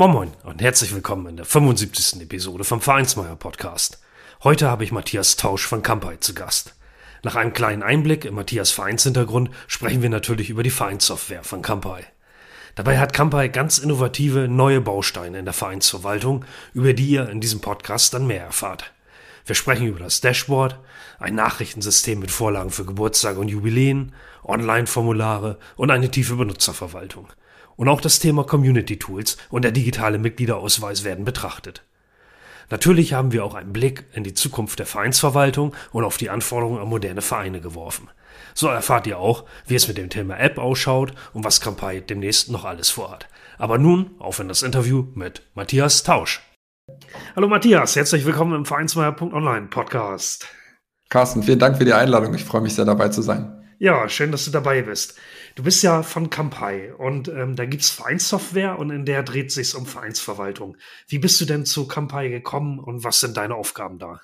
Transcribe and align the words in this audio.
Moin 0.00 0.12
Moin 0.12 0.30
und 0.44 0.62
herzlich 0.62 0.94
willkommen 0.94 1.26
in 1.26 1.36
der 1.36 1.44
75. 1.44 2.22
Episode 2.22 2.64
vom 2.64 2.80
Vereinsmeier 2.80 3.36
Podcast. 3.36 4.00
Heute 4.42 4.66
habe 4.70 4.82
ich 4.82 4.92
Matthias 4.92 5.36
Tausch 5.36 5.66
von 5.66 5.82
Kampai 5.82 6.16
zu 6.16 6.32
Gast. 6.32 6.74
Nach 7.22 7.36
einem 7.36 7.52
kleinen 7.52 7.82
Einblick 7.82 8.24
in 8.24 8.32
Matthias 8.32 8.70
Vereinshintergrund 8.70 9.50
sprechen 9.66 10.00
wir 10.00 10.08
natürlich 10.08 10.48
über 10.48 10.62
die 10.62 10.70
Vereinssoftware 10.70 11.44
von 11.44 11.60
Kampai. 11.60 12.06
Dabei 12.76 12.98
hat 12.98 13.12
Kampai 13.12 13.48
ganz 13.48 13.76
innovative 13.76 14.48
neue 14.48 14.80
Bausteine 14.80 15.38
in 15.38 15.44
der 15.44 15.52
Vereinsverwaltung, 15.52 16.46
über 16.72 16.94
die 16.94 17.10
ihr 17.10 17.28
in 17.28 17.42
diesem 17.42 17.60
Podcast 17.60 18.14
dann 18.14 18.26
mehr 18.26 18.44
erfahrt. 18.44 18.94
Wir 19.44 19.54
sprechen 19.54 19.86
über 19.86 19.98
das 19.98 20.22
Dashboard, 20.22 20.78
ein 21.18 21.34
Nachrichtensystem 21.34 22.20
mit 22.20 22.30
Vorlagen 22.30 22.70
für 22.70 22.86
Geburtstage 22.86 23.38
und 23.38 23.48
Jubiläen, 23.48 24.14
Online-Formulare 24.44 25.58
und 25.76 25.90
eine 25.90 26.10
tiefe 26.10 26.36
Benutzerverwaltung. 26.36 27.28
Und 27.80 27.88
auch 27.88 28.02
das 28.02 28.18
Thema 28.18 28.44
Community 28.44 28.98
Tools 28.98 29.38
und 29.48 29.62
der 29.62 29.72
digitale 29.72 30.18
Mitgliederausweis 30.18 31.02
werden 31.02 31.24
betrachtet. 31.24 31.82
Natürlich 32.68 33.14
haben 33.14 33.32
wir 33.32 33.42
auch 33.42 33.54
einen 33.54 33.72
Blick 33.72 34.04
in 34.12 34.22
die 34.22 34.34
Zukunft 34.34 34.78
der 34.80 34.84
Vereinsverwaltung 34.84 35.74
und 35.90 36.04
auf 36.04 36.18
die 36.18 36.28
Anforderungen 36.28 36.78
an 36.78 36.88
moderne 36.88 37.22
Vereine 37.22 37.62
geworfen. 37.62 38.10
So 38.52 38.68
erfahrt 38.68 39.06
ihr 39.06 39.18
auch, 39.18 39.46
wie 39.66 39.76
es 39.76 39.88
mit 39.88 39.96
dem 39.96 40.10
Thema 40.10 40.38
App 40.38 40.58
ausschaut 40.58 41.14
und 41.32 41.42
was 41.42 41.62
Kampai 41.62 42.00
demnächst 42.00 42.50
noch 42.50 42.66
alles 42.66 42.90
vorhat. 42.90 43.28
Aber 43.56 43.78
nun 43.78 44.10
auf 44.18 44.40
in 44.40 44.48
das 44.48 44.62
Interview 44.62 45.06
mit 45.14 45.40
Matthias 45.54 46.02
Tausch. 46.02 46.42
Hallo 47.34 47.48
Matthias, 47.48 47.96
herzlich 47.96 48.26
willkommen 48.26 48.54
im 48.56 48.66
Vereinsmeier.online 48.66 49.68
Podcast. 49.68 50.46
Carsten, 51.08 51.42
vielen 51.42 51.58
Dank 51.58 51.78
für 51.78 51.86
die 51.86 51.94
Einladung. 51.94 52.34
Ich 52.34 52.44
freue 52.44 52.60
mich 52.60 52.74
sehr 52.74 52.84
dabei 52.84 53.08
zu 53.08 53.22
sein. 53.22 53.56
Ja, 53.78 54.06
schön, 54.10 54.30
dass 54.30 54.44
du 54.44 54.50
dabei 54.50 54.82
bist. 54.82 55.18
Du 55.54 55.62
bist 55.62 55.82
ja 55.82 56.02
von 56.02 56.30
Kampai 56.30 56.94
und 56.94 57.28
ähm, 57.28 57.56
da 57.56 57.64
gibt's 57.66 57.90
Vereinssoftware 57.90 58.78
und 58.78 58.90
in 58.90 59.04
der 59.04 59.22
dreht 59.22 59.50
sich's 59.52 59.74
um 59.74 59.86
Vereinsverwaltung. 59.86 60.76
Wie 61.08 61.18
bist 61.18 61.40
du 61.40 61.44
denn 61.44 61.64
zu 61.64 61.86
Kampai 61.88 62.28
gekommen 62.28 62.78
und 62.78 63.04
was 63.04 63.20
sind 63.20 63.36
deine 63.36 63.54
Aufgaben 63.54 63.98
da? 63.98 64.20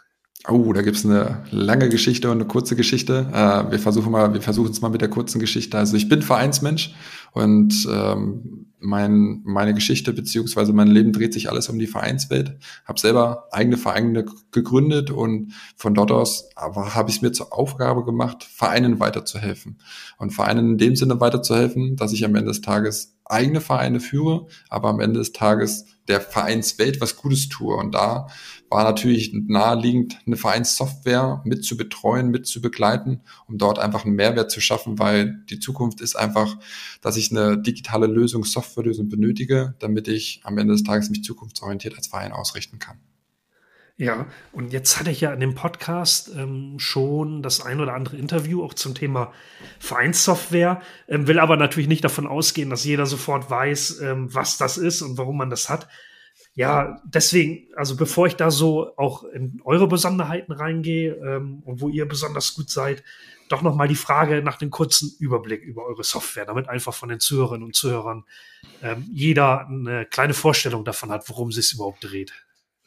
Oh, 0.48 0.72
da 0.72 0.82
gibt's 0.82 1.04
eine 1.04 1.42
lange 1.50 1.88
Geschichte 1.88 2.30
und 2.30 2.38
eine 2.38 2.46
kurze 2.46 2.76
Geschichte. 2.76 3.26
Äh, 3.32 3.70
wir 3.72 3.78
versuchen 3.80 4.12
mal, 4.12 4.32
wir 4.32 4.42
versuchen 4.42 4.70
es 4.70 4.80
mal 4.80 4.90
mit 4.90 5.00
der 5.00 5.10
kurzen 5.10 5.40
Geschichte. 5.40 5.76
Also 5.76 5.96
ich 5.96 6.08
bin 6.08 6.22
Vereinsmensch 6.22 6.94
und 7.32 7.88
ähm, 7.90 8.66
mein, 8.78 9.40
meine 9.44 9.74
Geschichte 9.74 10.12
beziehungsweise 10.12 10.72
mein 10.72 10.86
Leben 10.86 11.12
dreht 11.12 11.32
sich 11.32 11.50
alles 11.50 11.68
um 11.68 11.80
die 11.80 11.88
Vereinswelt. 11.88 12.58
Habe 12.84 13.00
selber 13.00 13.48
eigene 13.50 13.76
Vereine 13.76 14.24
gegründet 14.52 15.10
und 15.10 15.52
von 15.76 15.94
dort 15.94 16.12
aus 16.12 16.48
habe 16.54 17.10
ich 17.10 17.16
es 17.16 17.22
mir 17.22 17.32
zur 17.32 17.52
Aufgabe 17.52 18.04
gemacht, 18.04 18.44
Vereinen 18.44 19.00
weiterzuhelfen. 19.00 19.78
Und 20.18 20.30
Vereinen 20.30 20.72
in 20.72 20.78
dem 20.78 20.94
Sinne 20.96 21.20
weiterzuhelfen, 21.20 21.96
dass 21.96 22.12
ich 22.12 22.24
am 22.24 22.36
Ende 22.36 22.48
des 22.48 22.60
Tages 22.60 23.15
eigene 23.28 23.60
Vereine 23.60 24.00
führe, 24.00 24.46
aber 24.68 24.88
am 24.88 25.00
Ende 25.00 25.18
des 25.18 25.32
Tages 25.32 25.86
der 26.08 26.20
Vereinswelt 26.20 27.00
was 27.00 27.16
Gutes 27.16 27.48
tue. 27.48 27.74
Und 27.74 27.94
da 27.94 28.28
war 28.70 28.84
natürlich 28.84 29.32
naheliegend, 29.32 30.18
eine 30.26 30.36
Vereinssoftware 30.36 31.42
mit 31.44 31.64
zu 31.64 31.76
betreuen, 31.76 32.30
mit 32.30 32.46
zu 32.46 32.60
begleiten, 32.60 33.22
um 33.48 33.58
dort 33.58 33.78
einfach 33.78 34.04
einen 34.04 34.14
Mehrwert 34.14 34.50
zu 34.50 34.60
schaffen, 34.60 34.98
weil 34.98 35.42
die 35.50 35.58
Zukunft 35.58 36.00
ist 36.00 36.16
einfach, 36.16 36.56
dass 37.00 37.16
ich 37.16 37.30
eine 37.30 37.60
digitale 37.60 38.06
Lösung, 38.06 38.44
Softwarelösung 38.44 39.08
benötige, 39.08 39.74
damit 39.78 40.08
ich 40.08 40.40
am 40.44 40.58
Ende 40.58 40.74
des 40.74 40.84
Tages 40.84 41.10
mich 41.10 41.24
zukunftsorientiert 41.24 41.96
als 41.96 42.06
Verein 42.06 42.32
ausrichten 42.32 42.78
kann. 42.78 42.98
Ja, 43.98 44.26
und 44.52 44.74
jetzt 44.74 45.00
hatte 45.00 45.10
ich 45.10 45.22
ja 45.22 45.32
in 45.32 45.40
dem 45.40 45.54
Podcast 45.54 46.30
ähm, 46.36 46.78
schon 46.78 47.42
das 47.42 47.62
ein 47.62 47.80
oder 47.80 47.94
andere 47.94 48.18
Interview 48.18 48.62
auch 48.62 48.74
zum 48.74 48.94
Thema 48.94 49.32
Vereinssoftware, 49.78 50.82
ähm, 51.08 51.26
will 51.26 51.38
aber 51.38 51.56
natürlich 51.56 51.88
nicht 51.88 52.04
davon 52.04 52.26
ausgehen, 52.26 52.68
dass 52.68 52.84
jeder 52.84 53.06
sofort 53.06 53.48
weiß, 53.48 54.00
ähm, 54.00 54.34
was 54.34 54.58
das 54.58 54.76
ist 54.76 55.00
und 55.00 55.16
warum 55.16 55.38
man 55.38 55.48
das 55.48 55.70
hat. 55.70 55.88
Ja, 56.54 57.00
deswegen, 57.04 57.68
also 57.74 57.96
bevor 57.96 58.26
ich 58.26 58.36
da 58.36 58.50
so 58.50 58.94
auch 58.98 59.24
in 59.24 59.62
eure 59.64 59.88
Besonderheiten 59.88 60.52
reingehe 60.52 61.14
ähm, 61.14 61.62
und 61.64 61.80
wo 61.80 61.88
ihr 61.88 62.06
besonders 62.06 62.52
gut 62.52 62.68
seid, 62.68 63.02
doch 63.48 63.62
nochmal 63.62 63.88
die 63.88 63.94
Frage 63.94 64.42
nach 64.42 64.58
dem 64.58 64.70
kurzen 64.70 65.16
Überblick 65.20 65.62
über 65.62 65.86
eure 65.86 66.04
Software, 66.04 66.44
damit 66.44 66.68
einfach 66.68 66.92
von 66.92 67.08
den 67.08 67.20
Zuhörerinnen 67.20 67.64
und 67.64 67.74
Zuhörern 67.74 68.24
ähm, 68.82 69.08
jeder 69.10 69.66
eine 69.68 70.04
kleine 70.04 70.34
Vorstellung 70.34 70.84
davon 70.84 71.10
hat, 71.10 71.26
worum 71.30 71.48
es 71.48 71.54
sich 71.54 71.72
überhaupt 71.72 72.04
dreht. 72.04 72.32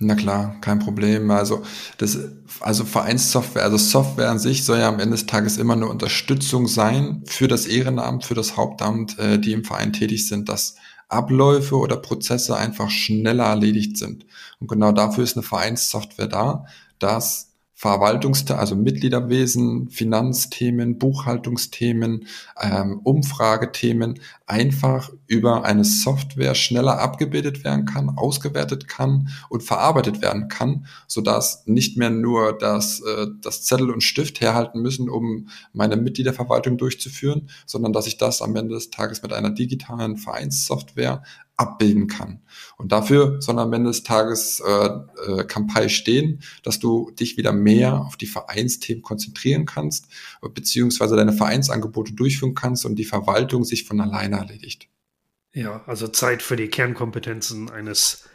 Na 0.02 0.16
klar, 0.16 0.56
kein 0.62 0.80
Problem. 0.80 1.30
Also 1.30 1.62
das, 1.98 2.18
also 2.62 2.86
Vereinssoftware, 2.86 3.64
also 3.64 3.76
Software 3.76 4.30
an 4.30 4.40
sich 4.40 4.64
soll 4.64 4.80
ja 4.80 4.88
am 4.88 5.00
Ende 5.00 5.18
des 5.18 5.26
Tages 5.26 5.58
immer 5.58 5.74
eine 5.74 5.88
Unterstützung 5.90 6.68
sein 6.68 7.22
für 7.26 7.50
das 7.50 7.66
Ehrenamt, 7.66 8.24
für 8.24 8.34
das 8.34 8.56
Hauptamt, 8.56 9.20
äh, 9.20 9.38
die 9.38 9.52
im 9.52 9.66
Verein 9.66 9.92
tätig 9.92 10.26
sind, 10.30 10.48
dass 10.48 10.76
Abläufe 11.10 11.76
oder 11.76 11.98
Prozesse 11.98 12.56
einfach 12.56 12.90
schneller 12.90 13.46
erledigt 13.46 13.98
sind. 13.98 14.26
Und 14.60 14.70
genau 14.70 14.94
dafür 14.94 15.26
ist 15.26 15.36
eine 15.36 15.44
Vereinssoftware 15.44 16.28
da, 16.28 16.66
dass 17.00 17.49
Verwaltungs-, 17.80 18.52
also 18.52 18.76
Mitgliederwesen, 18.76 19.90
Finanzthemen, 19.90 20.98
Buchhaltungsthemen, 20.98 22.28
ähm, 22.60 23.00
Umfragethemen 23.06 24.20
einfach 24.46 25.12
über 25.28 25.64
eine 25.64 25.86
Software 25.86 26.56
schneller 26.56 27.00
abgebildet 27.00 27.64
werden 27.64 27.86
kann, 27.86 28.10
ausgewertet 28.10 28.90
kann 28.90 29.30
und 29.48 29.64
verarbeitet 29.64 30.22
werden 30.22 30.50
kann, 30.50 30.88
sodass 31.08 31.64
nicht 31.68 31.96
mehr 31.96 32.10
nur 32.10 32.58
das, 32.58 33.00
äh, 33.00 33.28
das 33.42 33.64
Zettel 33.64 33.92
und 33.92 34.04
Stift 34.04 34.42
herhalten 34.42 34.82
müssen, 34.82 35.10
um 35.10 35.48
meine 35.72 35.96
Mitgliederverwaltung 35.96 36.78
durchzuführen, 36.78 37.50
sondern 37.66 37.94
dass 37.94 38.08
ich 38.08 38.18
das 38.18 38.42
am 38.42 38.58
Ende 38.58 38.76
des 38.76 38.90
Tages 38.90 39.22
mit 39.24 39.32
einer 39.32 39.52
digitalen 39.52 40.18
Vereinssoftware 40.18 41.24
abbilden 41.60 42.08
kann. 42.08 42.42
Und 42.78 42.92
dafür 42.92 43.42
soll 43.42 43.60
am 43.60 43.74
Ende 43.74 43.90
des 43.90 44.04
Tages 44.04 44.62
äh, 44.62 44.90
äh, 45.28 45.44
Kampai 45.44 45.90
stehen, 45.90 46.42
dass 46.64 46.80
du 46.80 47.12
dich 47.12 47.38
wieder 47.38 47.52
mehr 47.52 48.02
auf 48.02 48.16
die 48.16 48.28
Vereinsthemen 48.28 49.04
konzentrieren 49.04 49.66
kannst, 49.66 50.08
beziehungsweise 50.54 51.16
deine 51.16 51.34
Vereinsangebote 51.34 52.14
durchführen 52.14 52.56
kannst 52.56 52.86
und 52.86 52.96
die 52.96 53.06
Verwaltung 53.06 53.66
sich 53.66 53.86
von 53.86 54.00
alleine 54.00 54.38
erledigt. 54.38 54.88
Ja, 55.54 55.84
also 55.88 56.08
Zeit 56.08 56.42
für 56.42 56.56
die 56.56 56.68
Kernkompetenzen 56.68 57.70
eines 57.70 58.30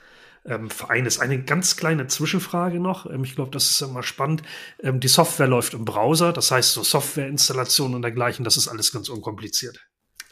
ähm, 0.45 0.69
Vereines. 0.69 1.21
Eine 1.21 1.43
ganz 1.43 1.77
kleine 1.77 2.07
Zwischenfrage 2.07 2.81
noch. 2.81 3.07
Ähm, 3.07 3.25
ich 3.25 3.35
glaube, 3.35 3.51
das 3.51 3.71
ist 3.71 3.81
immer 3.81 4.03
spannend. 4.03 4.43
Ähm, 4.83 5.01
die 5.01 5.09
Software 5.09 5.47
läuft 5.47 5.75
im 5.75 5.85
Browser, 5.85 6.33
das 6.33 6.51
heißt 6.51 6.73
so 6.75 6.83
Softwareinstallation 6.83 7.95
und 7.95 8.03
dergleichen, 8.03 8.45
das 8.45 8.57
ist 8.57 8.69
alles 8.69 8.93
ganz 8.93 9.09
unkompliziert. 9.09 9.87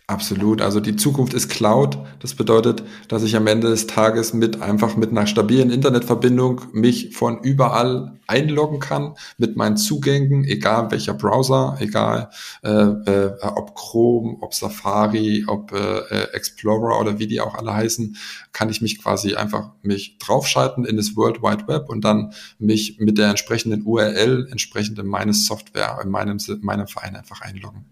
Absolut. 0.09 0.61
Also 0.61 0.81
die 0.81 0.97
Zukunft 0.97 1.33
ist 1.33 1.49
Cloud. 1.49 1.97
Das 2.19 2.35
bedeutet, 2.35 2.83
dass 3.09 3.23
ich 3.23 3.37
am 3.37 3.47
Ende 3.47 3.69
des 3.69 3.87
Tages 3.87 4.35
mit 4.35 4.61
einfach 4.61 4.97
mit 4.97 5.11
einer 5.11 5.27
stabilen 5.27 5.71
Internetverbindung 5.71 6.63
mich 6.73 7.17
von 7.17 7.39
überall 7.41 8.19
einloggen 8.27 8.81
kann 8.81 9.15
mit 9.39 9.57
meinen 9.57 9.77
Zugängen, 9.77 10.45
egal 10.45 10.91
welcher 10.91 11.15
Browser, 11.15 11.77
egal 11.81 12.31
äh, 12.63 12.71
äh, 12.71 13.37
ob 13.43 13.75
Chrome, 13.75 14.39
ob 14.41 14.55
Safari, 14.55 15.45
ob 15.47 15.73
äh, 15.73 15.99
äh, 15.99 16.33
Explorer 16.33 17.01
oder 17.01 17.19
wie 17.19 17.29
die 17.29 17.41
auch 17.41 17.55
alle 17.55 17.73
heißen, 17.73 18.17
kann 18.53 18.71
ich 18.71 18.83
mich 18.83 19.01
quasi 19.01 19.35
einfach 19.35 19.71
mich 19.83 20.19
draufschalten 20.19 20.85
in 20.85 20.97
das 20.97 21.15
World 21.17 21.43
Wide 21.43 21.69
Web 21.69 21.89
und 21.89 22.05
dann 22.05 22.33
mich 22.59 22.99
mit 22.99 23.19
der 23.19 23.31
entsprechenden 23.31 23.83
URL 23.83 24.49
entsprechend 24.51 24.99
in 24.99 25.07
meine 25.07 25.33
Software, 25.33 26.01
in 26.03 26.11
meinem, 26.11 26.39
in 26.49 26.61
meinem 26.63 26.89
Verein 26.89 27.15
einfach 27.15 27.41
einloggen. 27.41 27.92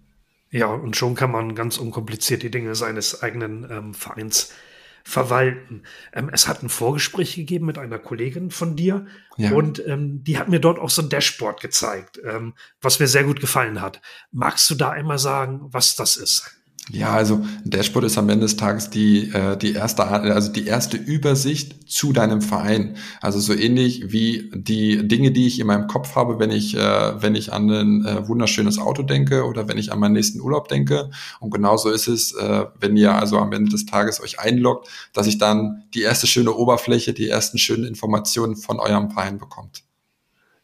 Ja, 0.50 0.67
und 0.67 0.97
schon 0.97 1.14
kann 1.14 1.31
man 1.31 1.55
ganz 1.55 1.79
unkompliziert 1.79 2.43
die 2.43 2.50
Dinge 2.50 2.75
seines 2.75 3.23
eigenen 3.23 3.69
ähm, 3.70 3.94
Vereins 3.94 4.52
verwalten. 5.05 5.82
Ähm, 6.12 6.31
es 6.32 6.49
hat 6.49 6.62
ein 6.62 6.69
Vorgespräch 6.69 7.35
gegeben 7.35 7.67
mit 7.67 7.79
einer 7.79 7.99
Kollegin 7.99 8.50
von 8.50 8.76
dir 8.76 9.06
ja. 9.37 9.52
und 9.52 9.85
ähm, 9.87 10.23
die 10.25 10.38
hat 10.38 10.49
mir 10.49 10.61
dort 10.61 10.79
auch 10.79 10.91
so 10.91 11.02
ein 11.02 11.08
Dashboard 11.08 11.61
gezeigt, 11.61 12.20
ähm, 12.25 12.55
was 12.81 13.00
mir 13.00 13.06
sehr 13.06 13.25
gut 13.25 13.41
gefallen 13.41 13.81
hat. 13.81 14.02
Magst 14.31 14.69
du 14.70 14.75
da 14.75 14.91
einmal 14.91 15.19
sagen, 15.19 15.61
was 15.70 15.97
das 15.97 16.17
ist? 16.17 16.60
Ja, 16.88 17.12
also 17.12 17.44
Dashboard 17.65 18.06
ist 18.06 18.19
am 18.19 18.29
Ende 18.31 18.47
des 18.47 18.56
Tages 18.56 18.91
die, 18.91 19.31
äh, 19.32 19.56
die 19.56 19.75
erste, 19.75 20.06
also 20.06 20.50
die 20.50 20.67
erste 20.67 20.97
Übersicht 20.97 21.88
zu 21.88 22.12
deinem 22.12 22.41
Verein. 22.41 22.97
Also 23.21 23.38
so 23.38 23.55
ähnlich 23.55 24.12
wie 24.12 24.50
die 24.55 25.06
Dinge, 25.06 25.31
die 25.31 25.47
ich 25.47 25.61
in 25.61 25.69
meinem 25.69 25.87
Kopf 25.87 26.17
habe, 26.17 26.41
wenn 26.41 26.50
ich, 26.50 26.77
äh, 26.77 27.23
wenn 27.23 27.37
ich 27.37 27.53
an 27.53 27.71
ein 27.71 28.05
äh, 28.05 28.27
wunderschönes 28.27 28.79
Auto 28.79 29.03
denke 29.03 29.44
oder 29.44 29.69
wenn 29.69 29.79
ich 29.79 29.93
an 29.93 30.00
meinen 30.00 30.15
nächsten 30.15 30.41
Urlaub 30.41 30.67
denke. 30.69 31.11
Und 31.38 31.53
genauso 31.53 31.91
ist 31.91 32.09
es, 32.09 32.32
äh, 32.32 32.65
wenn 32.81 32.97
ihr 32.97 33.15
also 33.15 33.38
am 33.38 33.53
Ende 33.53 33.71
des 33.71 33.87
Tages 33.87 34.21
euch 34.21 34.41
einloggt, 34.41 34.88
dass 35.12 35.29
ich 35.29 35.38
dann 35.38 35.85
die 35.94 36.03
erste 36.03 36.27
schöne 36.27 36.53
Oberfläche, 36.53 37.12
die 37.12 37.29
ersten 37.29 37.59
schönen 37.59 37.85
Informationen 37.85 38.56
von 38.56 38.81
eurem 38.81 39.11
Verein 39.11 39.38
bekommt. 39.38 39.85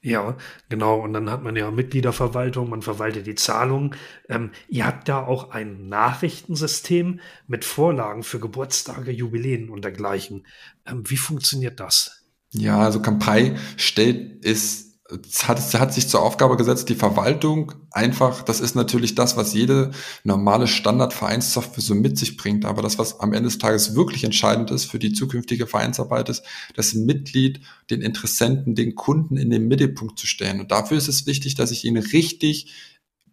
Ja, 0.06 0.36
genau. 0.68 1.00
Und 1.00 1.14
dann 1.14 1.30
hat 1.30 1.42
man 1.42 1.56
ja 1.56 1.68
Mitgliederverwaltung, 1.72 2.70
man 2.70 2.80
verwaltet 2.80 3.26
die 3.26 3.34
Zahlungen. 3.34 3.96
Ähm, 4.28 4.52
ihr 4.68 4.86
habt 4.86 5.08
da 5.08 5.26
auch 5.26 5.50
ein 5.50 5.88
Nachrichtensystem 5.88 7.18
mit 7.48 7.64
Vorlagen 7.64 8.22
für 8.22 8.38
Geburtstage, 8.38 9.10
Jubiläen 9.10 9.68
und 9.68 9.82
dergleichen. 9.82 10.46
Ähm, 10.86 11.02
wie 11.10 11.16
funktioniert 11.16 11.80
das? 11.80 12.24
Ja, 12.52 12.78
also 12.78 13.02
Campai 13.02 13.56
stellt 13.76 14.44
ist 14.44 14.95
hat, 15.44 15.74
hat 15.74 15.94
sich 15.94 16.08
zur 16.08 16.22
Aufgabe 16.22 16.56
gesetzt, 16.56 16.88
die 16.88 16.94
Verwaltung 16.94 17.72
einfach, 17.90 18.42
das 18.42 18.60
ist 18.60 18.74
natürlich 18.74 19.14
das, 19.14 19.36
was 19.36 19.54
jede 19.54 19.92
normale 20.24 20.66
Standardvereinssoftware 20.66 21.82
so 21.82 21.94
mit 21.94 22.18
sich 22.18 22.36
bringt. 22.36 22.64
Aber 22.64 22.82
das, 22.82 22.98
was 22.98 23.20
am 23.20 23.32
Ende 23.32 23.48
des 23.48 23.58
Tages 23.58 23.94
wirklich 23.94 24.24
entscheidend 24.24 24.70
ist 24.70 24.86
für 24.86 24.98
die 24.98 25.12
zukünftige 25.12 25.66
Vereinsarbeit, 25.66 26.28
ist, 26.28 26.42
das 26.74 26.94
Mitglied, 26.94 27.60
den 27.90 28.02
Interessenten, 28.02 28.74
den 28.74 28.94
Kunden 28.94 29.36
in 29.36 29.50
den 29.50 29.68
Mittelpunkt 29.68 30.18
zu 30.18 30.26
stellen. 30.26 30.60
Und 30.60 30.72
dafür 30.72 30.96
ist 30.96 31.08
es 31.08 31.26
wichtig, 31.26 31.54
dass 31.54 31.70
ich 31.70 31.84
ihn 31.84 31.96
richtig 31.96 32.72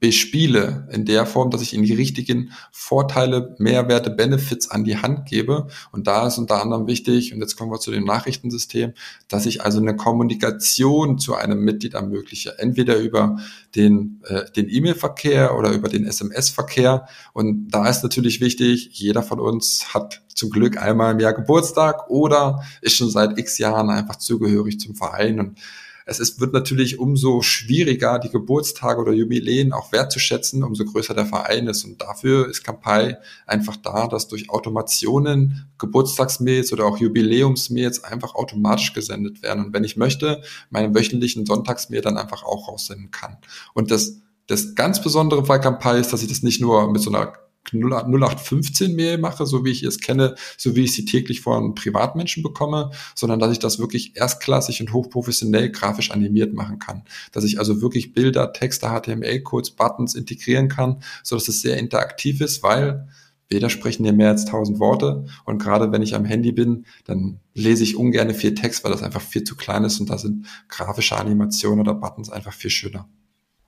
bespiele 0.03 0.85
in 0.91 1.05
der 1.05 1.25
Form, 1.25 1.49
dass 1.49 1.61
ich 1.61 1.73
ihnen 1.73 1.85
die 1.85 1.93
richtigen 1.93 2.51
Vorteile, 2.73 3.55
Mehrwerte, 3.57 4.09
Benefits 4.09 4.69
an 4.69 4.83
die 4.83 4.97
Hand 4.97 5.25
gebe. 5.25 5.67
Und 5.93 6.07
da 6.07 6.27
ist 6.27 6.37
unter 6.37 6.61
anderem 6.61 6.87
wichtig, 6.87 7.33
und 7.33 7.39
jetzt 7.39 7.55
kommen 7.55 7.71
wir 7.71 7.79
zu 7.79 7.89
dem 7.89 8.03
Nachrichtensystem, 8.03 8.91
dass 9.29 9.45
ich 9.45 9.63
also 9.63 9.79
eine 9.79 9.95
Kommunikation 9.95 11.19
zu 11.19 11.35
einem 11.35 11.61
Mitglied 11.61 11.93
ermögliche, 11.93 12.59
entweder 12.59 12.97
über 12.97 13.37
den 13.75 14.21
äh, 14.25 14.43
den 14.51 14.67
E-Mail-Verkehr 14.67 15.57
oder 15.57 15.71
über 15.71 15.87
den 15.87 16.05
SMS-Verkehr. 16.05 17.07
Und 17.31 17.69
da 17.69 17.87
ist 17.87 18.03
natürlich 18.03 18.41
wichtig, 18.41 18.89
jeder 18.91 19.23
von 19.23 19.39
uns 19.39 19.93
hat 19.93 20.21
zum 20.35 20.49
Glück 20.49 20.77
einmal 20.77 21.13
im 21.13 21.21
Jahr 21.21 21.31
Geburtstag 21.31 22.09
oder 22.09 22.61
ist 22.81 22.97
schon 22.97 23.09
seit 23.09 23.39
x 23.39 23.57
Jahren 23.57 23.89
einfach 23.89 24.17
zugehörig 24.17 24.81
zum 24.81 24.95
Verein. 24.95 25.39
Und 25.39 25.59
es 26.05 26.19
ist, 26.19 26.39
wird 26.39 26.53
natürlich 26.53 26.99
umso 26.99 27.41
schwieriger, 27.41 28.19
die 28.19 28.29
Geburtstage 28.29 29.01
oder 29.01 29.13
Jubiläen 29.13 29.73
auch 29.73 29.91
wertzuschätzen, 29.91 30.63
umso 30.63 30.85
größer 30.85 31.13
der 31.13 31.25
Verein 31.25 31.67
ist. 31.67 31.83
Und 31.85 32.01
dafür 32.01 32.49
ist 32.49 32.63
Kampai 32.63 33.17
einfach 33.45 33.77
da, 33.77 34.07
dass 34.07 34.27
durch 34.27 34.49
Automationen 34.49 35.69
Geburtstagsmails 35.77 36.73
oder 36.73 36.85
auch 36.85 36.97
Jubiläumsmails 36.97 38.03
einfach 38.03 38.35
automatisch 38.35 38.93
gesendet 38.93 39.41
werden. 39.41 39.65
Und 39.65 39.73
wenn 39.73 39.83
ich 39.83 39.97
möchte, 39.97 40.41
meinen 40.69 40.95
wöchentlichen 40.95 41.45
Sonntagsmail 41.45 42.01
dann 42.01 42.17
einfach 42.17 42.43
auch 42.43 42.67
raussenden 42.67 43.11
kann. 43.11 43.37
Und 43.73 43.91
das 43.91 44.23
das 44.47 44.75
ganz 44.75 45.01
Besondere 45.01 45.41
bei 45.43 45.57
Kampai 45.57 45.99
ist, 45.99 46.11
dass 46.11 46.21
ich 46.21 46.27
das 46.27 46.43
nicht 46.43 46.59
nur 46.59 46.91
mit 46.91 47.01
so 47.01 47.09
einer 47.09 47.33
0815-Mail 47.71 49.17
mache, 49.17 49.45
so 49.45 49.65
wie 49.65 49.71
ich 49.71 49.83
es 49.83 49.99
kenne, 49.99 50.35
so 50.57 50.75
wie 50.75 50.83
ich 50.83 50.93
sie 50.93 51.05
täglich 51.05 51.41
von 51.41 51.75
Privatmenschen 51.75 52.43
bekomme, 52.43 52.91
sondern 53.15 53.39
dass 53.39 53.51
ich 53.51 53.59
das 53.59 53.79
wirklich 53.79 54.15
erstklassig 54.15 54.81
und 54.81 54.93
hochprofessionell 54.93 55.69
grafisch 55.69 56.11
animiert 56.11 56.53
machen 56.53 56.79
kann. 56.79 57.03
Dass 57.31 57.43
ich 57.43 57.59
also 57.59 57.81
wirklich 57.81 58.13
Bilder, 58.13 58.53
Texte, 58.53 58.87
HTML-Codes, 58.87 59.71
Buttons 59.71 60.15
integrieren 60.15 60.67
kann, 60.67 61.01
so 61.23 61.35
dass 61.35 61.47
es 61.47 61.61
sehr 61.61 61.77
interaktiv 61.77 62.41
ist, 62.41 62.63
weil 62.63 63.07
Bilder 63.47 63.69
sprechen 63.69 64.05
ja 64.05 64.13
mehr 64.13 64.29
als 64.29 64.45
tausend 64.45 64.79
Worte 64.79 65.25
und 65.45 65.61
gerade 65.61 65.91
wenn 65.91 66.01
ich 66.01 66.15
am 66.15 66.25
Handy 66.25 66.51
bin, 66.51 66.85
dann 67.05 67.39
lese 67.53 67.83
ich 67.83 67.97
ungern 67.97 68.33
viel 68.33 68.55
Text, 68.55 68.83
weil 68.83 68.91
das 68.91 69.03
einfach 69.03 69.21
viel 69.21 69.43
zu 69.43 69.55
klein 69.55 69.83
ist 69.83 69.99
und 69.99 70.09
da 70.09 70.17
sind 70.17 70.47
grafische 70.69 71.17
Animationen 71.17 71.81
oder 71.81 71.93
Buttons 71.93 72.31
einfach 72.31 72.53
viel 72.53 72.71
schöner 72.71 73.07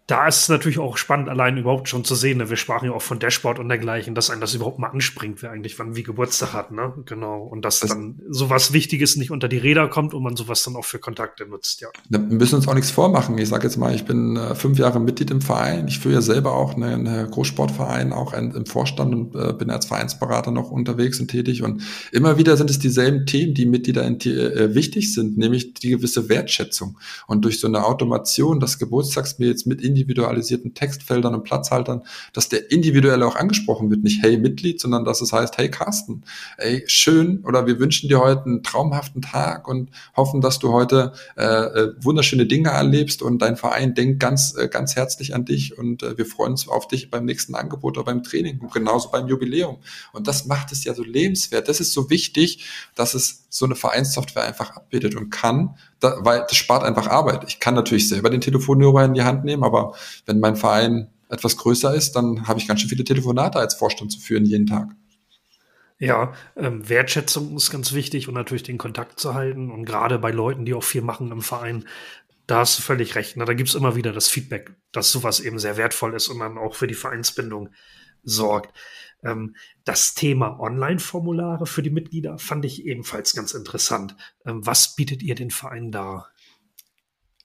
da 0.08 0.28
ist 0.28 0.42
es 0.42 0.50
natürlich 0.50 0.78
auch 0.78 0.98
spannend, 0.98 1.30
allein 1.30 1.58
überhaupt 1.58 1.90
schon 1.90 2.04
zu 2.04 2.14
sehen. 2.14 2.38
Ne? 2.38 2.50
Wir 2.50 2.58
sprachen 2.58 2.86
ja 2.86 2.92
auch 2.92 3.02
von 3.02 3.18
Dashboard 3.18 3.58
und 3.58 3.70
dergleichen, 3.70 4.14
dass 4.14 4.30
einen 4.30 4.40
das 4.40 4.54
überhaupt 4.54 4.78
mal 4.78 4.90
anspringt, 4.90 5.42
wer 5.42 5.52
eigentlich 5.52 5.80
wann 5.80 5.96
wie 5.96 6.04
Geburtstag 6.04 6.54
hat, 6.54 6.72
ne? 6.72 6.94
Genau. 7.06 7.42
Und 7.42 7.66
dass 7.66 7.80
das 7.80 7.90
dann 7.90 8.22
sowas 8.30 8.72
Wichtiges 8.72 9.16
nicht 9.16 9.32
unter 9.32 9.48
die 9.48 9.58
Räder 9.58 9.88
kommt 9.88 10.14
und 10.14 10.22
man 10.22 10.36
sowas 10.36 10.62
dann 10.64 10.76
auch 10.76 10.86
für 10.86 11.00
Kontakte 11.00 11.48
nutzt, 11.48 11.82
ja. 11.82 11.88
Wir 12.10 12.20
müssen 12.20 12.56
uns 12.56 12.68
auch 12.68 12.76
nichts 12.76 12.92
vormachen. 12.92 13.38
Ich 13.40 13.50
sage 13.50 13.64
jetzt 13.64 13.78
mal, 13.78 13.96
ich 13.96 14.06
bin 14.06 14.36
äh, 14.38 14.54
fünf 14.54 14.78
Jahre 14.78 15.00
Mitglied 15.00 15.32
im 15.32 15.42
Verein. 15.42 15.88
Ich 15.88 16.00
führe 16.00 16.16
ja 16.16 16.22
selber 16.22 16.54
auch 16.54 16.76
einen 16.76 17.08
eine 17.08 17.28
Großsportverein, 17.28 18.14
auch 18.14 18.34
ein, 18.34 18.52
im 18.52 18.68
Vorstand 18.68 19.14
und 19.14 19.36
äh, 19.36 19.54
bin 19.54 19.72
als 19.72 19.88
Vereinsberater 19.88 20.52
noch 20.52 20.70
unterwegs 20.70 21.20
und 21.20 21.30
tätig. 21.30 21.64
Und 21.64 21.82
immer 22.12 22.38
wieder 22.38 22.58
sind 22.58 22.70
es 22.70 22.78
dieselben 22.78 23.26
Themen, 23.26 23.56
die 23.56 23.66
Mitglieder 23.66 24.04
in, 24.06 24.20
äh, 24.20 24.76
wichtig 24.76 25.14
sind, 25.14 25.38
nämlich 25.38 25.74
die 25.74 25.90
gewisse 25.90 26.30
Wertschätzung. 26.30 27.00
Und 27.26 27.44
durch 27.44 27.60
so 27.60 27.68
eine 27.68 27.86
Automation, 27.86 28.60
das 28.60 28.78
Geburtstagsmails 28.78 29.66
mit 29.66 29.82
in 29.82 29.95
individualisierten 29.96 30.74
Textfeldern 30.74 31.34
und 31.34 31.44
Platzhaltern, 31.44 32.04
dass 32.34 32.50
der 32.50 32.70
individuelle 32.72 33.26
auch 33.26 33.36
angesprochen 33.36 33.90
wird, 33.90 34.04
nicht 34.04 34.22
hey 34.22 34.38
Mitglied, 34.38 34.82
sondern 34.82 35.06
dass 35.06 35.22
es 35.22 35.32
heißt, 35.32 35.58
hey 35.58 35.70
Carsten, 35.72 36.24
ey, 36.58 36.84
schön 36.88 37.44
oder 37.46 37.66
wir 37.66 37.80
wünschen 37.80 38.10
dir 38.10 38.20
heute 38.20 38.46
einen 38.46 38.64
traumhaften 38.64 39.22
Tag 39.22 39.68
und 39.68 39.90
hoffen, 40.16 40.42
dass 40.42 40.60
du 40.60 40.74
heute 40.74 41.14
äh, 41.38 41.46
äh, 41.46 41.94
wunderschöne 42.02 42.46
Dinge 42.46 42.70
erlebst 42.70 43.22
und 43.22 43.42
dein 43.42 43.56
Verein 43.56 43.96
denkt 43.96 44.20
ganz, 44.20 44.56
äh, 44.58 44.68
ganz 44.68 44.96
herzlich 44.96 45.34
an 45.34 45.46
dich 45.46 45.78
und 45.78 46.04
äh, 46.04 46.18
wir 46.18 46.26
freuen 46.26 46.52
uns 46.52 46.68
auf 46.68 46.88
dich 46.88 47.10
beim 47.10 47.26
nächsten 47.26 47.56
Angebot 47.56 47.98
oder 47.98 48.06
beim 48.06 48.24
Training 48.24 48.60
und 48.60 48.74
genauso 48.74 49.10
beim 49.12 49.28
Jubiläum. 49.28 49.78
Und 50.12 50.28
das 50.28 50.46
macht 50.46 50.72
es 50.72 50.84
ja 50.84 50.94
so 50.94 51.04
lebenswert. 51.04 51.70
Das 51.70 51.80
ist 51.80 51.94
so 51.94 52.10
wichtig, 52.10 52.66
dass 52.96 53.14
es 53.14 53.46
so 53.50 53.64
eine 53.64 53.76
Vereinssoftware 53.76 54.44
einfach 54.44 54.76
abbildet 54.76 55.16
und 55.16 55.30
kann, 55.30 55.76
da, 56.02 56.18
weil 56.20 56.42
das 56.42 56.58
spart 56.58 56.84
einfach 56.84 57.08
Arbeit. 57.08 57.46
Ich 57.48 57.62
kann 57.62 57.74
natürlich 57.74 58.10
selber 58.10 58.30
den 58.30 58.42
Telefonhörer 58.42 59.06
in 59.06 59.14
die 59.14 59.24
Hand 59.24 59.46
nehmen, 59.46 59.64
aber 59.64 59.85
wenn 60.26 60.40
mein 60.40 60.56
Verein 60.56 61.10
etwas 61.30 61.58
größer 61.58 61.94
ist, 61.94 62.14
dann 62.14 62.48
habe 62.48 62.60
ich 62.60 62.68
ganz 62.68 62.82
schön 62.82 62.90
viele 62.90 63.04
Telefonate 63.04 63.60
als 63.60 63.76
Vorstand 63.76 64.12
zu 64.12 64.20
führen 64.20 64.46
jeden 64.46 64.68
Tag. 64.68 64.90
Ja, 65.98 66.34
ähm, 66.58 66.88
Wertschätzung 66.90 67.56
ist 67.56 67.72
ganz 67.72 67.94
wichtig 67.94 68.28
und 68.28 68.34
natürlich 68.34 68.64
den 68.64 68.78
Kontakt 68.78 69.20
zu 69.20 69.34
halten. 69.34 69.72
Und 69.72 69.86
gerade 69.86 70.20
bei 70.20 70.32
Leuten, 70.32 70.66
die 70.66 70.74
auch 70.74 70.84
viel 70.84 71.02
machen 71.02 71.32
im 71.32 71.42
Verein, 71.42 71.86
da 72.48 72.60
hast 72.60 72.78
du 72.78 72.84
völlig 72.84 73.16
recht. 73.16 73.38
Ne? 73.38 73.46
Da 73.46 73.54
gibt 73.54 73.70
es 73.70 73.76
immer 73.76 73.96
wieder 73.96 74.12
das 74.12 74.28
Feedback, 74.28 74.74
dass 74.92 75.12
sowas 75.12 75.40
eben 75.40 75.58
sehr 75.58 75.78
wertvoll 75.78 76.14
ist 76.14 76.28
und 76.28 76.40
dann 76.40 76.58
auch 76.58 76.76
für 76.76 76.88
die 76.88 76.94
Vereinsbindung 76.94 77.70
sorgt. 78.24 78.78
Ähm, 79.24 79.56
das 79.86 80.14
Thema 80.16 80.60
Online-Formulare 80.60 81.66
für 81.66 81.82
die 81.82 81.90
Mitglieder 81.90 82.38
fand 82.38 82.66
ich 82.66 82.86
ebenfalls 82.86 83.34
ganz 83.34 83.54
interessant. 83.54 84.16
Ähm, 84.46 84.66
was 84.66 84.96
bietet 84.96 85.24
ihr 85.24 85.36
den 85.36 85.52
Verein 85.52 85.92
da? 85.92 86.28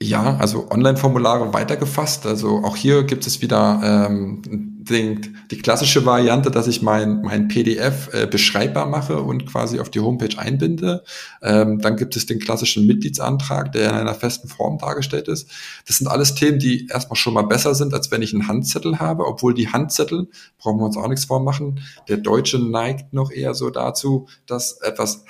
Ja, 0.02 0.36
also 0.38 0.70
Online-Formulare 0.70 1.52
weitergefasst. 1.52 2.26
Also 2.26 2.64
auch 2.64 2.76
hier 2.76 3.04
gibt 3.04 3.26
es 3.26 3.42
wieder 3.42 4.08
ähm, 4.08 4.79
den, 4.84 5.36
die 5.50 5.58
klassische 5.58 6.06
Variante, 6.06 6.50
dass 6.50 6.66
ich 6.66 6.80
mein, 6.80 7.20
mein 7.22 7.48
PDF 7.48 8.08
äh, 8.12 8.26
beschreibbar 8.26 8.86
mache 8.86 9.20
und 9.20 9.46
quasi 9.46 9.78
auf 9.78 9.90
die 9.90 10.00
Homepage 10.00 10.38
einbinde. 10.38 11.04
Ähm, 11.42 11.80
dann 11.80 11.96
gibt 11.96 12.16
es 12.16 12.26
den 12.26 12.38
klassischen 12.38 12.86
Mitgliedsantrag, 12.86 13.72
der 13.72 13.90
in 13.90 13.96
einer 13.96 14.14
festen 14.14 14.48
Form 14.48 14.78
dargestellt 14.78 15.28
ist. 15.28 15.50
Das 15.86 15.98
sind 15.98 16.06
alles 16.06 16.34
Themen, 16.34 16.58
die 16.58 16.86
erstmal 16.88 17.16
schon 17.16 17.34
mal 17.34 17.42
besser 17.42 17.74
sind, 17.74 17.92
als 17.92 18.10
wenn 18.10 18.22
ich 18.22 18.32
einen 18.32 18.48
Handzettel 18.48 18.98
habe, 18.98 19.26
obwohl 19.26 19.52
die 19.52 19.68
Handzettel, 19.68 20.28
brauchen 20.58 20.78
wir 20.78 20.86
uns 20.86 20.96
auch 20.96 21.08
nichts 21.08 21.26
vormachen, 21.26 21.80
der 22.08 22.16
Deutsche 22.16 22.58
neigt 22.58 23.12
noch 23.12 23.30
eher 23.30 23.54
so 23.54 23.70
dazu, 23.70 24.28
dass 24.46 24.80
etwas, 24.80 25.24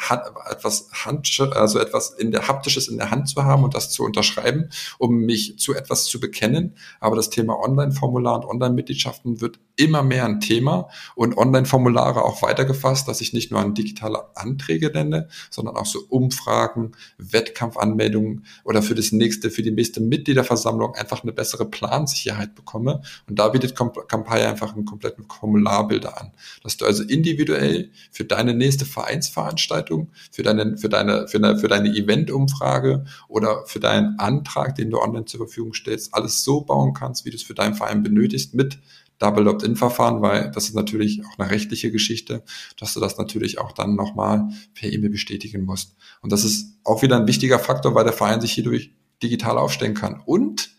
etwas 0.51 0.89
Hand, 1.05 1.29
also 1.55 1.79
etwas 1.79 2.11
in 2.11 2.31
der 2.31 2.47
haptisches 2.47 2.89
in 2.89 2.99
der 2.99 3.11
Hand 3.11 3.29
zu 3.29 3.43
haben 3.45 3.65
und 3.65 3.75
das 3.75 3.91
zu 3.91 4.05
unterschreiben, 4.05 4.71
um 4.99 5.17
mich 5.17 5.59
zu 5.59 5.75
etwas 5.75 6.05
zu 6.05 6.21
bekennen. 6.21 6.77
Aber 7.01 7.17
das 7.17 7.31
Thema 7.31 7.59
Online-Formular 7.59 8.37
und 8.37 8.45
Online-Mitgliedschaften 8.45 9.41
wird 9.41 9.50
immer 9.81 10.03
mehr 10.03 10.27
ein 10.27 10.41
Thema 10.41 10.89
und 11.15 11.39
Online-Formulare 11.39 12.23
auch 12.23 12.43
weitergefasst, 12.43 13.09
dass 13.09 13.21
ich 13.21 13.33
nicht 13.33 13.51
nur 13.51 13.61
an 13.61 13.75
digitale 13.75 14.37
Anträge 14.37 14.91
nenne, 14.91 15.29
sondern 15.51 15.77
auch 15.77 15.87
so 15.87 16.01
Umfragen, 16.09 16.93
Wettkampfanmeldungen 17.17 18.45
oder 18.65 18.83
für 18.83 18.95
das 18.95 19.11
nächste, 19.13 19.51
für 19.51 19.63
die 19.63 19.71
nächste 19.71 20.01
Mitgliederversammlung 20.01 20.95
einfach 20.95 21.23
eine 21.23 21.33
bessere 21.33 21.65
Plansicherheit 21.65 22.55
bekomme. 22.55 23.01
Und 23.27 23.39
da 23.39 23.49
bietet 23.49 23.75
Kampagne 23.75 24.49
einfach 24.49 24.75
einen 24.75 24.85
kompletten 24.85 25.25
Formularbilder 25.25 26.21
an, 26.21 26.33
dass 26.63 26.77
du 26.77 26.85
also 26.85 27.03
individuell 27.03 27.91
für 28.11 28.25
deine 28.25 28.53
nächste 28.53 28.85
Vereinsveranstaltung, 28.85 30.11
für 30.31 30.43
deine, 30.43 30.77
für 30.77 30.91
deine, 30.91 31.27
für 31.27 31.41
deine, 31.41 31.59
für 31.59 31.69
deine 31.69 31.89
Eventumfrage 31.89 33.07
oder 33.29 33.65
für 33.67 33.81
deinen 33.81 34.19
Antrag, 34.19 34.75
den 34.75 34.91
du 34.91 34.99
online 34.99 35.25
zur 35.25 35.39
Verfügung 35.39 35.73
stellst, 35.73 36.13
alles 36.13 36.45
so 36.45 36.61
bauen 36.61 36.93
kannst, 36.93 37.25
wie 37.25 37.31
du 37.31 37.37
es 37.37 37.43
für 37.43 37.55
deinen 37.55 37.75
Verein 37.75 38.03
benötigst, 38.03 38.55
mit 38.55 38.79
Double 39.21 39.47
Opt-in-Verfahren, 39.49 40.23
weil 40.23 40.51
das 40.51 40.65
ist 40.65 40.75
natürlich 40.75 41.23
auch 41.25 41.39
eine 41.39 41.51
rechtliche 41.51 41.93
Geschichte, 41.93 42.43
dass 42.79 42.95
du 42.95 43.01
das 43.01 43.19
natürlich 43.19 43.59
auch 43.59 43.73
dann 43.73 43.95
nochmal 43.95 44.49
per 44.75 44.91
E-Mail 44.91 45.11
bestätigen 45.11 45.65
musst. 45.65 45.95
Und 46.23 46.33
das 46.33 46.43
ist 46.43 46.79
auch 46.83 47.03
wieder 47.03 47.17
ein 47.17 47.29
wichtiger 47.29 47.59
Faktor, 47.59 47.95
weil 47.95 48.05
der 48.05 48.15
Verein 48.15 48.41
sich 48.41 48.53
hierdurch 48.53 48.95
digital 49.23 49.59
aufstellen 49.59 49.95
kann. 49.95 50.23
Und 50.25 50.71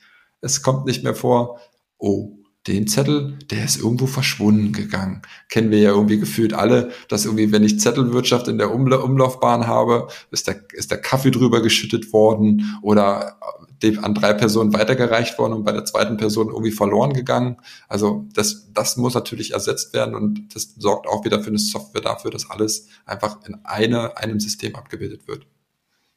es 0.42 0.64
kommt 0.64 0.86
nicht 0.86 1.04
mehr 1.04 1.16
vor, 1.16 1.60
oh, 2.00 2.38
den 2.68 2.88
Zettel, 2.88 3.40
der 3.50 3.66
ist 3.66 3.78
irgendwo 3.78 4.06
verschwunden 4.06 4.72
gegangen. 4.72 5.24
Kennen 5.50 5.72
wir 5.72 5.80
ja 5.80 5.92
irgendwie 5.92 6.20
gefühlt 6.20 6.54
alle, 6.54 6.92
dass 7.10 7.26
irgendwie, 7.26 7.52
wenn 7.52 7.64
ich 7.64 7.80
Zettelwirtschaft 7.80 8.48
in 8.48 8.60
der 8.60 8.72
Umla 8.72 8.98
Umlaufbahn 8.98 9.66
habe, 9.66 10.08
ist 10.30 10.48
der, 10.48 10.64
ist 10.74 10.92
der 10.92 11.02
Kaffee 11.02 11.32
drüber 11.32 11.62
geschüttet 11.62 12.14
worden 12.14 12.78
oder 12.84 13.40
an 14.02 14.14
drei 14.14 14.34
Personen 14.34 14.74
weitergereicht 14.74 15.38
worden 15.38 15.54
und 15.54 15.64
bei 15.64 15.72
der 15.72 15.86
zweiten 15.86 16.18
Person 16.18 16.48
irgendwie 16.48 16.72
verloren 16.72 17.14
gegangen. 17.14 17.58
Also 17.88 18.26
das, 18.34 18.72
das 18.74 18.98
muss 18.98 19.14
natürlich 19.14 19.54
ersetzt 19.54 19.94
werden 19.94 20.16
und 20.16 20.56
das 20.56 20.76
sorgt 20.78 21.08
auch 21.08 21.26
wieder 21.26 21.42
für 21.42 21.50
eine 21.50 21.60
Software 21.60 22.02
dafür, 22.02 22.32
dass 22.32 22.50
alles 22.50 22.88
einfach 23.06 23.40
in 23.46 23.60
eine, 23.64 24.18
einem 24.18 24.40
System 24.40 24.76
abgebildet 24.76 25.28
wird. 25.28 25.46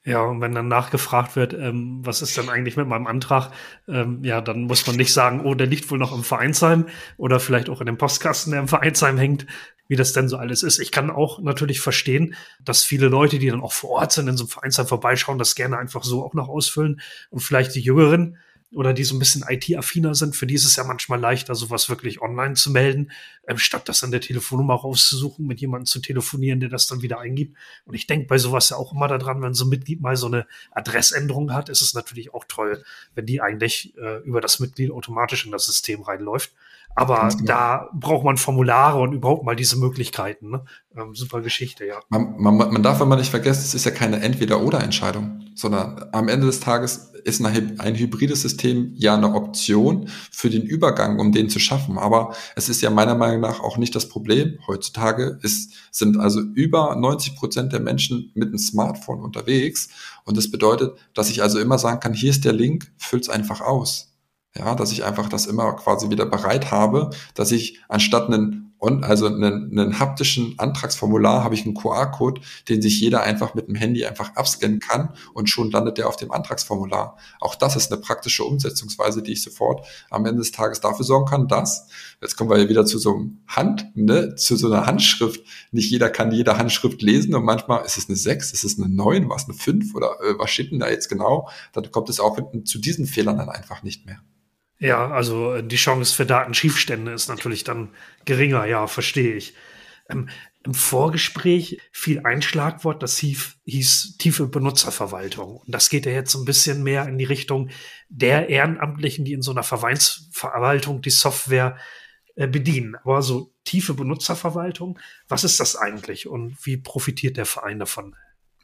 Ja, 0.07 0.21
und 0.23 0.43
wenn 0.43 0.55
dann 0.55 0.69
nachgefragt 0.69 1.35
wird, 1.35 1.55
ähm, 1.55 2.01
was 2.05 2.21
ist 2.21 2.37
denn 2.37 2.51
eigentlich 2.51 2.77
mit 2.77 2.87
meinem 2.87 3.07
Antrag, 3.07 3.53
ähm, 3.89 4.23
ja, 4.23 4.43
dann 4.43 4.65
muss 4.65 4.87
man 4.87 4.97
nicht 4.97 5.15
sagen, 5.15 5.41
oh, 5.41 5.55
der 5.55 5.67
liegt 5.67 5.91
wohl 5.91 5.99
noch 5.99 6.15
im 6.15 6.23
Vereinsheim 6.23 6.87
oder 7.17 7.41
vielleicht 7.41 7.71
auch 7.71 7.81
in 7.81 7.87
dem 7.87 7.97
Postkasten, 7.97 8.51
der 8.51 8.61
im 8.61 8.69
Vereinsheim 8.69 9.17
hängt, 9.17 9.47
wie 9.89 9.97
das 9.97 10.13
denn 10.13 10.29
so 10.29 10.37
alles 10.37 10.63
ist. 10.63 10.79
Ich 10.79 10.93
kann 10.93 11.11
auch 11.11 11.41
natürlich 11.41 11.81
verstehen, 11.81 12.35
dass 12.63 12.85
viele 12.85 13.09
Leute, 13.09 13.39
die 13.39 13.49
dann 13.49 13.63
auch 13.63 13.73
vor 13.73 13.91
Ort 13.91 14.13
sind, 14.13 14.29
in 14.29 14.37
so 14.37 14.45
einem 14.45 14.51
Vereinsheim 14.51 14.87
vorbeischauen, 14.87 15.39
das 15.39 15.55
gerne 15.55 15.79
einfach 15.79 16.05
so 16.05 16.23
auch 16.23 16.35
noch 16.35 16.49
ausfüllen 16.49 17.01
und 17.31 17.41
vielleicht 17.41 17.75
die 17.75 17.81
Jüngeren, 17.81 18.37
oder 18.73 18.93
die 18.93 19.05
so 19.05 19.15
ein 19.15 19.19
bisschen 19.19 19.45
IT-affiner 19.49 20.15
sind, 20.15 20.37
für 20.37 20.47
die 20.47 20.55
ist 20.55 20.65
es 20.65 20.77
ja 20.77 20.85
manchmal 20.85 21.21
leichter, 21.21 21.55
sowas 21.55 21.89
wirklich 21.89 22.21
online 22.21 22.55
zu 22.55 22.71
melden, 22.71 23.11
ähm, 23.47 23.59
statt 23.59 23.89
das 23.89 24.03
an 24.03 24.11
der 24.11 24.21
Telefonnummer 24.21 24.75
rauszusuchen, 24.75 25.47
mit 25.47 25.61
jemandem 25.61 25.87
zu 25.87 26.01
telefonieren, 26.01 26.61
der 26.61 26.69
das 26.69 26.87
dann 26.87 27.03
wieder 27.03 27.21
eingibt. 27.21 27.57
Und 27.85 27.95
ich 27.95 28.07
denke 28.07 28.27
bei 28.27 28.39
sowas 28.39 28.71
ja 28.71 28.77
auch 28.77 28.93
immer 28.93 29.09
daran, 29.09 29.43
wenn 29.43 29.55
so 29.55 29.65
ein 29.65 29.69
Mitglied 29.69 30.01
mal 30.01 30.17
so 30.17 30.27
eine 30.27 30.47
Adressänderung 30.73 31.53
hat, 31.53 31.69
ist 31.69 31.83
es 31.83 31.95
natürlich 31.95 32.35
auch 32.35 32.45
toll, 32.49 32.85
wenn 33.15 33.27
die 33.27 33.41
eigentlich 33.41 33.97
äh, 33.97 34.19
über 34.25 34.41
das 34.41 34.61
Mitglied 34.61 34.91
automatisch 34.91 35.45
in 35.45 35.53
das 35.53 35.67
System 35.67 36.03
reinläuft. 36.03 36.53
Aber 36.95 37.29
genau. 37.29 37.45
da 37.45 37.89
braucht 37.93 38.25
man 38.25 38.37
Formulare 38.37 39.01
und 39.01 39.13
überhaupt 39.13 39.45
mal 39.45 39.57
diese 39.57 39.77
Möglichkeiten. 39.77 40.51
Ne? 40.51 40.65
Ähm, 40.97 41.15
super 41.15 41.43
Geschichte, 41.43 41.85
ja. 41.85 42.01
Man, 42.09 42.35
man, 42.39 42.57
man 42.57 42.83
darf 42.83 43.01
aber 43.01 43.17
nicht 43.17 43.31
vergessen, 43.31 43.63
es 43.65 43.75
ist 43.75 43.85
ja 43.85 43.91
keine 43.91 44.21
Entweder-Oder-Entscheidung, 44.21 45.41
sondern 45.55 46.07
am 46.13 46.29
Ende 46.29 46.47
des 46.47 46.61
Tages 46.61 47.11
ist 47.25 47.45
eine, 47.45 47.77
ein 47.79 47.97
hybrides 47.97 48.43
System 48.43 48.93
ja 48.95 49.15
eine 49.17 49.35
Option 49.35 50.09
für 50.31 50.51
den 50.51 50.63
Übergang, 50.63 51.19
um 51.19 51.33
den 51.33 51.49
zu 51.49 51.59
schaffen. 51.59 51.99
Aber 51.99 52.35
es 52.55 52.69
ist 52.69 52.83
ja 52.83 52.91
meiner 52.91 53.15
Meinung 53.15 53.41
nach 53.41 53.61
auch 53.61 53.79
nicht 53.79 53.95
das 53.95 54.09
Problem. 54.09 54.59
Heutzutage 54.67 55.39
ist, 55.43 55.73
sind 55.91 56.19
also 56.19 56.41
über 56.41 56.95
90 56.95 57.35
Prozent 57.35 57.73
der 57.73 57.81
Menschen 57.81 58.31
mit 58.35 58.49
einem 58.49 58.59
Smartphone 58.59 59.21
unterwegs. 59.21 59.89
Und 60.25 60.37
das 60.37 60.51
bedeutet, 60.51 60.97
dass 61.15 61.31
ich 61.31 61.43
also 61.43 61.59
immer 61.59 61.79
sagen 61.79 62.01
kann, 62.01 62.13
hier 62.13 62.31
ist 62.31 62.45
der 62.45 62.53
Link, 62.53 62.93
füll's 62.99 63.29
einfach 63.29 63.63
aus. 63.63 64.14
Ja, 64.57 64.75
dass 64.77 64.93
ich 64.93 65.05
einfach 65.05 65.29
das 65.29 65.47
immer 65.47 65.73
quasi 65.75 66.11
wieder 66.11 66.27
bereit 66.27 66.71
habe, 66.71 67.11
dass 67.35 67.51
ich 67.51 67.81
anstatt 67.89 68.29
einen 68.29 68.65
und 68.85 69.03
also 69.03 69.27
einen, 69.27 69.79
einen 69.79 69.99
haptischen 69.99 70.59
Antragsformular 70.59 71.43
habe 71.43 71.55
ich 71.55 71.65
einen 71.65 71.75
QR-Code, 71.75 72.43
den 72.69 72.83
sich 72.83 73.01
jeder 73.01 73.23
einfach 73.23 73.55
mit 73.55 73.67
dem 73.67 73.75
Handy 73.77 74.05
einfach 74.05 74.37
abscannen 74.37 74.79
kann 74.79 75.15
und 75.33 75.49
schon 75.49 75.71
landet 75.71 75.97
der 75.97 76.07
auf 76.07 76.17
dem 76.17 76.31
Antragsformular. 76.31 77.17
Auch 77.41 77.55
das 77.55 77.77
ist 77.77 77.91
eine 77.91 78.01
praktische 78.03 78.45
Umsetzungsweise, 78.45 79.23
die 79.23 79.33
ich 79.33 79.43
sofort 79.43 79.87
am 80.11 80.27
Ende 80.27 80.41
des 80.41 80.53
Tages 80.53 80.81
dafür 80.81 81.07
sorgen 81.07 81.25
kann, 81.25 81.49
dass, 81.49 81.89
jetzt 82.21 82.37
kommen 82.37 82.51
wir 82.51 82.59
ja 82.59 82.69
wieder 82.69 82.85
zu 82.85 82.99
so 82.99 83.15
einem 83.15 83.39
Hand, 83.47 83.87
ne, 83.95 84.35
zu 84.35 84.55
so 84.57 84.71
einer 84.71 84.87
Handschrift. 84.87 85.43
Nicht 85.73 85.91
jeder 85.91 86.11
kann 86.11 86.31
jede 86.31 86.59
Handschrift 86.59 87.01
lesen 87.01 87.35
und 87.35 87.45
manchmal 87.45 87.87
ist 87.87 87.97
es 87.97 88.09
eine 88.11 88.17
6, 88.17 88.53
ist 88.53 88.65
es 88.65 88.79
eine 88.79 88.95
9, 88.95 89.31
was 89.31 89.47
eine 89.47 89.55
5 89.55 89.95
oder 89.95 90.19
äh, 90.21 90.39
was 90.39 90.51
steht 90.51 90.73
denn 90.73 90.81
da 90.81 90.91
jetzt 90.91 91.09
genau? 91.09 91.49
Dann 91.73 91.91
kommt 91.91 92.11
es 92.11 92.21
auch 92.21 92.39
zu 92.65 92.79
diesen 92.79 93.07
Fehlern 93.07 93.39
dann 93.39 93.49
einfach 93.49 93.83
nicht 93.83 94.05
mehr. 94.05 94.21
Ja, 94.79 95.11
also 95.11 95.55
äh, 95.55 95.67
die 95.67 95.77
Chance 95.77 96.15
für 96.15 96.27
Datenschiefstände 96.27 97.13
ist 97.13 97.29
natürlich 97.29 97.65
dann 97.65 97.91
geringer, 98.25 98.65
ja, 98.67 98.87
verstehe 98.87 99.35
ich. 99.35 99.55
Ähm, 100.09 100.29
Im 100.65 100.75
Vorgespräch 100.75 101.81
fiel 101.93 102.21
ein 102.25 102.43
Schlagwort, 102.43 103.03
das 103.03 103.19
hieß, 103.19 103.57
hieß 103.65 104.17
tiefe 104.19 104.47
Benutzerverwaltung. 104.47 105.59
Und 105.59 105.75
das 105.75 105.89
geht 105.89 106.07
ja 106.07 106.13
jetzt 106.13 106.35
ein 106.35 106.45
bisschen 106.45 106.83
mehr 106.83 107.07
in 107.07 107.19
die 107.19 107.25
Richtung 107.25 107.71
der 108.09 108.49
Ehrenamtlichen, 108.49 109.25
die 109.25 109.33
in 109.33 109.43
so 109.43 109.51
einer 109.51 109.63
Vereinsverwaltung 109.63 111.03
die 111.03 111.11
Software 111.11 111.77
äh, 112.35 112.49
bedienen. 112.49 112.97
Aber 113.05 113.23
so 113.23 113.53
tiefe 113.65 113.95
Benutzerverwaltung, 113.95 114.99
was 115.29 115.45
ist 115.45 115.61
das 115.61 115.77
eigentlich 115.77 116.27
und 116.27 116.57
wie 116.65 116.77
profitiert 116.77 117.37
der 117.37 117.47
Verein 117.47 117.79
davon? 117.79 118.17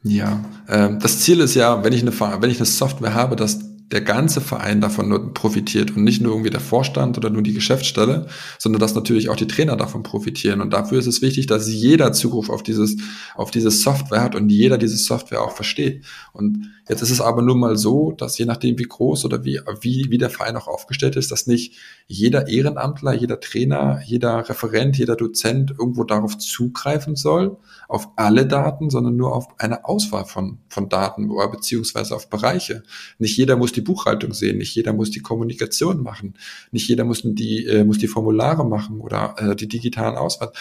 Ja, 0.02 0.42
äh, 0.66 0.96
das 0.98 1.20
Ziel 1.20 1.40
ist 1.40 1.54
ja, 1.54 1.84
wenn 1.84 1.92
ich 1.92 2.02
eine, 2.02 2.12
wenn 2.18 2.50
ich 2.50 2.56
eine 2.56 2.66
Software 2.66 3.14
habe, 3.14 3.36
dass 3.36 3.58
der 3.92 4.02
ganze 4.02 4.40
Verein 4.40 4.80
davon 4.80 5.35
profitiert 5.35 5.97
und 5.97 6.04
nicht 6.04 6.23
nur 6.23 6.32
irgendwie 6.32 6.50
der 6.50 6.61
Vorstand 6.61 7.18
oder 7.18 7.28
nur 7.28 7.42
die 7.42 7.52
Geschäftsstelle, 7.52 8.26
sondern 8.59 8.78
dass 8.78 8.94
natürlich 8.94 9.28
auch 9.28 9.37
die 9.37 9.49
Trainer 9.49 9.76
davon 9.76 10.04
profitieren. 10.04 10.61
Und 10.61 10.73
dafür 10.73 10.99
ist 10.99 11.09
es 11.09 11.23
wichtig, 11.23 11.49
dass 11.49 11.68
jeder 11.68 12.12
Zugriff 12.12 12.50
auf 12.50 12.62
dieses, 12.62 12.97
auf 13.35 13.50
diese 13.50 13.70
Software 13.70 14.23
hat 14.23 14.37
und 14.37 14.49
jeder 14.49 14.78
diese 14.78 14.97
Software 14.97 15.42
auch 15.42 15.52
versteht. 15.52 16.04
Und 16.32 16.70
jetzt 16.88 17.02
ist 17.02 17.11
es 17.11 17.20
aber 17.20 17.42
nun 17.42 17.59
mal 17.59 17.76
so, 17.76 18.12
dass 18.12 18.38
je 18.38 18.44
nachdem, 18.44 18.78
wie 18.78 18.85
groß 18.85 19.25
oder 19.25 19.44
wie, 19.44 19.61
wie, 19.80 20.06
wie 20.09 20.18
der 20.18 20.30
Verein 20.30 20.56
auch 20.56 20.68
aufgestellt 20.68 21.16
ist, 21.16 21.32
dass 21.32 21.49
nicht 21.49 21.75
jeder 22.06 22.47
Ehrenamtler, 22.47 23.12
jeder 23.12 23.40
Trainer, 23.40 24.00
jeder 24.04 24.49
Referent, 24.49 24.99
jeder 24.99 25.16
Dozent 25.16 25.73
irgendwo 25.73 26.04
darauf 26.04 26.38
zugreifen 26.38 27.16
soll, 27.16 27.56
auf 27.88 28.09
alle 28.14 28.47
Daten, 28.47 28.88
sondern 28.88 29.16
nur 29.16 29.35
auf 29.35 29.49
eine 29.59 29.85
Auswahl 29.85 30.26
von, 30.26 30.59
von 30.68 30.88
Daten 30.88 31.30
oder 31.30 31.49
beziehungsweise 31.49 32.14
auf 32.14 32.30
Bereiche. 32.30 32.85
Nicht 33.18 33.37
jeder 33.37 33.56
muss 33.56 33.73
die 33.73 33.79
Buchhaltung 33.80 34.32
sehen, 34.32 34.58
nicht 34.58 34.75
jeder 34.75 34.92
muss 34.92 35.10
die 35.10 35.20
Kommunikation 35.20 36.02
machen, 36.02 36.34
nicht 36.70 36.88
jeder 36.88 37.04
muss 37.04 37.22
die, 37.25 37.66
äh, 37.66 37.84
muss 37.84 37.99
die 37.99 38.08
Formulare 38.08 38.66
machen 38.66 39.00
oder 39.00 39.34
äh, 39.38 39.56
die 39.56 39.68
digitalen 39.68 40.16
Auswahl. 40.16 40.52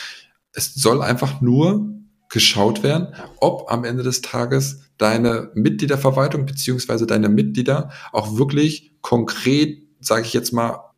Es 0.51 0.73
soll 0.73 1.01
einfach 1.01 1.41
nur 1.41 1.99
geschaut 2.29 2.83
werden, 2.83 3.07
ob 3.39 3.71
am 3.71 3.83
Ende 3.83 4.03
des 4.03 4.21
Tages 4.21 4.81
deine 4.97 5.51
Mitgliederverwaltung 5.55 6.45
beziehungsweise 6.45 7.07
deine 7.07 7.27
Mitglieder 7.27 7.89
auch 8.11 8.37
wirklich 8.37 8.93
konkret, 9.01 9.81
sage 9.99 10.25
ich 10.25 10.33
jetzt 10.33 10.53
mal, 10.53 10.89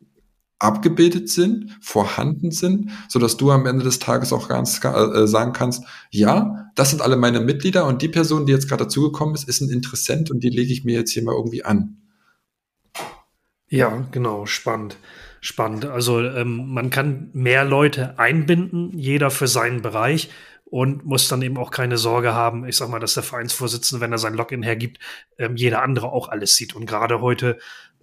abgebildet 0.62 1.28
sind, 1.28 1.76
vorhanden 1.80 2.52
sind, 2.52 2.90
so 3.08 3.18
dass 3.18 3.36
du 3.36 3.50
am 3.50 3.66
Ende 3.66 3.84
des 3.84 3.98
Tages 3.98 4.32
auch 4.32 4.48
ganz 4.48 4.80
äh, 4.84 5.26
sagen 5.26 5.52
kannst, 5.52 5.84
ja, 6.10 6.70
das 6.76 6.90
sind 6.90 7.02
alle 7.02 7.16
meine 7.16 7.40
Mitglieder 7.40 7.86
und 7.86 8.00
die 8.00 8.08
Person, 8.08 8.46
die 8.46 8.52
jetzt 8.52 8.68
gerade 8.68 8.84
dazugekommen 8.84 9.34
ist, 9.34 9.48
ist 9.48 9.60
ein 9.60 9.70
Interessent 9.70 10.30
und 10.30 10.44
die 10.44 10.50
lege 10.50 10.72
ich 10.72 10.84
mir 10.84 10.94
jetzt 10.94 11.10
hier 11.10 11.24
mal 11.24 11.34
irgendwie 11.34 11.64
an. 11.64 12.01
Ja, 13.72 14.06
genau, 14.10 14.44
spannend. 14.44 14.98
Spannend. 15.40 15.86
Also 15.86 16.20
ähm, 16.20 16.68
man 16.68 16.90
kann 16.90 17.30
mehr 17.32 17.64
Leute 17.64 18.18
einbinden, 18.18 18.90
jeder 18.98 19.30
für 19.30 19.48
seinen 19.48 19.80
Bereich 19.80 20.28
und 20.66 21.06
muss 21.06 21.26
dann 21.28 21.40
eben 21.40 21.56
auch 21.56 21.70
keine 21.70 21.96
Sorge 21.96 22.34
haben, 22.34 22.66
ich 22.66 22.76
sag 22.76 22.90
mal, 22.90 22.98
dass 22.98 23.14
der 23.14 23.22
Vereinsvorsitzende, 23.22 24.02
wenn 24.02 24.12
er 24.12 24.18
sein 24.18 24.34
Login 24.34 24.62
hergibt, 24.62 24.98
ähm, 25.38 25.56
jeder 25.56 25.80
andere 25.80 26.12
auch 26.12 26.28
alles 26.28 26.54
sieht. 26.54 26.76
Und 26.76 26.84
gerade 26.84 27.22
heute 27.22 27.58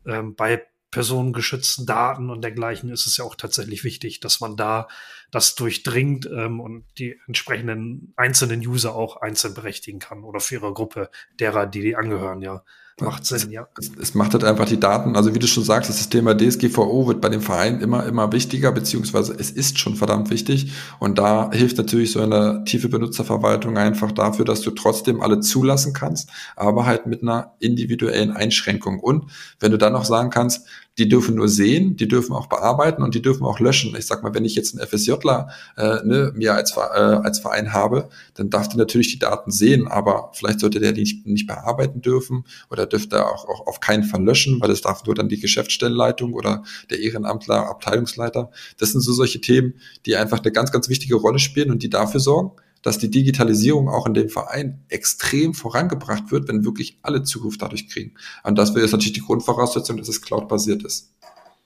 ähm, 0.07 0.33
bei 0.33 0.65
personengeschützten 0.89 1.85
Daten 1.85 2.31
und 2.31 2.41
dergleichen 2.43 2.89
ist 2.89 3.05
es 3.05 3.17
ja 3.17 3.23
auch 3.23 3.35
tatsächlich 3.35 3.83
wichtig, 3.83 4.19
dass 4.21 4.39
man 4.39 4.57
da 4.57 4.87
das 5.31 5.55
durchdringt 5.55 6.29
ähm, 6.31 6.59
und 6.59 6.85
die 6.97 7.17
entsprechenden 7.27 8.13
einzelnen 8.15 8.65
User 8.65 8.95
auch 8.95 9.17
einzeln 9.17 9.53
berechtigen 9.53 9.99
kann 9.99 10.23
oder 10.23 10.39
für 10.39 10.55
ihre 10.55 10.73
Gruppe 10.73 11.09
derer, 11.39 11.65
die 11.65 11.81
die 11.81 11.95
angehören, 11.95 12.41
ja. 12.41 12.63
Macht 13.01 13.25
Sinn, 13.25 13.51
ja. 13.51 13.67
Es, 13.77 13.91
es, 13.99 14.13
macht 14.13 14.33
halt 14.33 14.43
einfach 14.43 14.65
die 14.65 14.79
Daten, 14.79 15.15
also 15.15 15.33
wie 15.33 15.39
du 15.39 15.47
schon 15.47 15.63
sagst, 15.63 15.89
das 15.89 16.09
Thema 16.09 16.35
DSGVO 16.35 17.07
wird 17.07 17.21
bei 17.21 17.29
dem 17.29 17.41
Verein 17.41 17.79
immer, 17.79 18.05
immer 18.05 18.31
wichtiger, 18.31 18.71
beziehungsweise 18.71 19.33
es 19.37 19.51
ist 19.51 19.79
schon 19.79 19.95
verdammt 19.95 20.29
wichtig. 20.29 20.73
Und 20.99 21.17
da 21.17 21.49
hilft 21.51 21.77
natürlich 21.77 22.11
so 22.11 22.21
eine 22.21 22.63
tiefe 22.65 22.89
Benutzerverwaltung 22.89 23.77
einfach 23.77 24.11
dafür, 24.11 24.45
dass 24.45 24.61
du 24.61 24.71
trotzdem 24.71 25.21
alle 25.21 25.39
zulassen 25.39 25.93
kannst, 25.93 26.29
aber 26.55 26.85
halt 26.85 27.05
mit 27.05 27.21
einer 27.21 27.53
individuellen 27.59 28.31
Einschränkung. 28.31 28.99
Und 28.99 29.31
wenn 29.59 29.71
du 29.71 29.77
dann 29.77 29.93
noch 29.93 30.05
sagen 30.05 30.29
kannst, 30.29 30.67
die 30.99 31.07
dürfen 31.07 31.35
nur 31.35 31.47
sehen, 31.47 31.95
die 31.95 32.09
dürfen 32.09 32.33
auch 32.33 32.47
bearbeiten 32.47 33.01
und 33.03 33.15
die 33.15 33.21
dürfen 33.21 33.45
auch 33.45 33.59
löschen. 33.59 33.95
Ich 33.97 34.05
sag 34.05 34.21
mal, 34.21 34.33
wenn 34.33 34.43
ich 34.43 34.53
jetzt 34.53 34.77
einen 34.77 34.85
FSJler 34.85 35.49
äh, 35.77 36.05
ne, 36.05 36.33
mir 36.35 36.53
als, 36.53 36.75
äh, 36.75 36.79
als 36.79 37.39
Verein 37.39 37.71
habe, 37.71 38.09
dann 38.33 38.49
darf 38.49 38.67
der 38.67 38.77
natürlich 38.77 39.09
die 39.11 39.19
Daten 39.19 39.49
sehen, 39.49 39.87
aber 39.87 40.31
vielleicht 40.33 40.59
sollte 40.59 40.81
der 40.81 40.91
die 40.91 41.01
nicht, 41.01 41.25
nicht 41.25 41.47
bearbeiten 41.47 42.01
dürfen 42.01 42.43
oder 42.69 42.85
dürfte 42.85 43.25
auch, 43.25 43.47
auch 43.47 43.65
auf 43.65 43.79
keinen 43.79 44.03
Fall 44.03 44.21
löschen, 44.21 44.59
weil 44.59 44.67
das 44.67 44.81
darf 44.81 45.05
nur 45.05 45.15
dann 45.15 45.29
die 45.29 45.39
Geschäftsstellenleitung 45.39 46.33
oder 46.33 46.63
der 46.89 46.99
Ehrenamtler, 46.99 47.69
Abteilungsleiter. 47.69 48.51
Das 48.77 48.91
sind 48.91 48.99
so 48.99 49.13
solche 49.13 49.39
Themen, 49.39 49.75
die 50.05 50.17
einfach 50.17 50.39
eine 50.39 50.51
ganz, 50.51 50.71
ganz 50.71 50.89
wichtige 50.89 51.15
Rolle 51.15 51.39
spielen 51.39 51.71
und 51.71 51.81
die 51.81 51.89
dafür 51.89 52.19
sorgen, 52.19 52.51
dass 52.81 52.97
die 52.97 53.09
Digitalisierung 53.09 53.89
auch 53.89 54.05
in 54.05 54.13
dem 54.13 54.29
Verein 54.29 54.83
extrem 54.89 55.53
vorangebracht 55.53 56.31
wird, 56.31 56.47
wenn 56.47 56.63
wirklich 56.63 56.97
alle 57.01 57.23
Zugriff 57.23 57.57
dadurch 57.57 57.89
kriegen. 57.89 58.13
Und 58.43 58.57
das 58.57 58.73
wäre 58.73 58.81
jetzt 58.81 58.91
natürlich 58.91 59.13
die 59.13 59.21
Grundvoraussetzung, 59.21 59.97
dass 59.97 60.07
es 60.07 60.21
cloudbasiert 60.21 60.83
ist. 60.83 61.13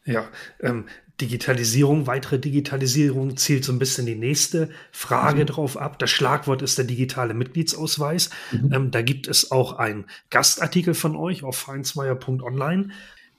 Ja, 0.06 0.28
ähm, 0.60 0.86
Digitalisierung, 1.22 2.08
weitere 2.08 2.40
Digitalisierung 2.40 3.38
zielt 3.38 3.64
so 3.64 3.72
ein 3.72 3.80
bisschen 3.80 4.06
die 4.08 4.16
nächste 4.16 4.70
Frage 4.92 5.42
mhm. 5.42 5.48
drauf 5.48 5.78
ab. 5.78 6.00
Das 6.00 6.10
Schlagwort 6.10 6.62
ist 6.64 6.78
der 6.78 6.86
digitale 6.86 7.36
Mitgliedsausweis. 7.36 8.32
Mhm. 8.52 8.74
Ähm, 8.74 8.92
da 8.92 9.02
gibt 9.04 9.28
es 9.28 9.52
auch 9.52 9.74
einen 9.74 10.06
Gastartikel 10.32 10.96
von 10.96 11.16
euch 11.16 11.44
auf 11.44 11.56
vereinsmeier.online. 11.58 12.90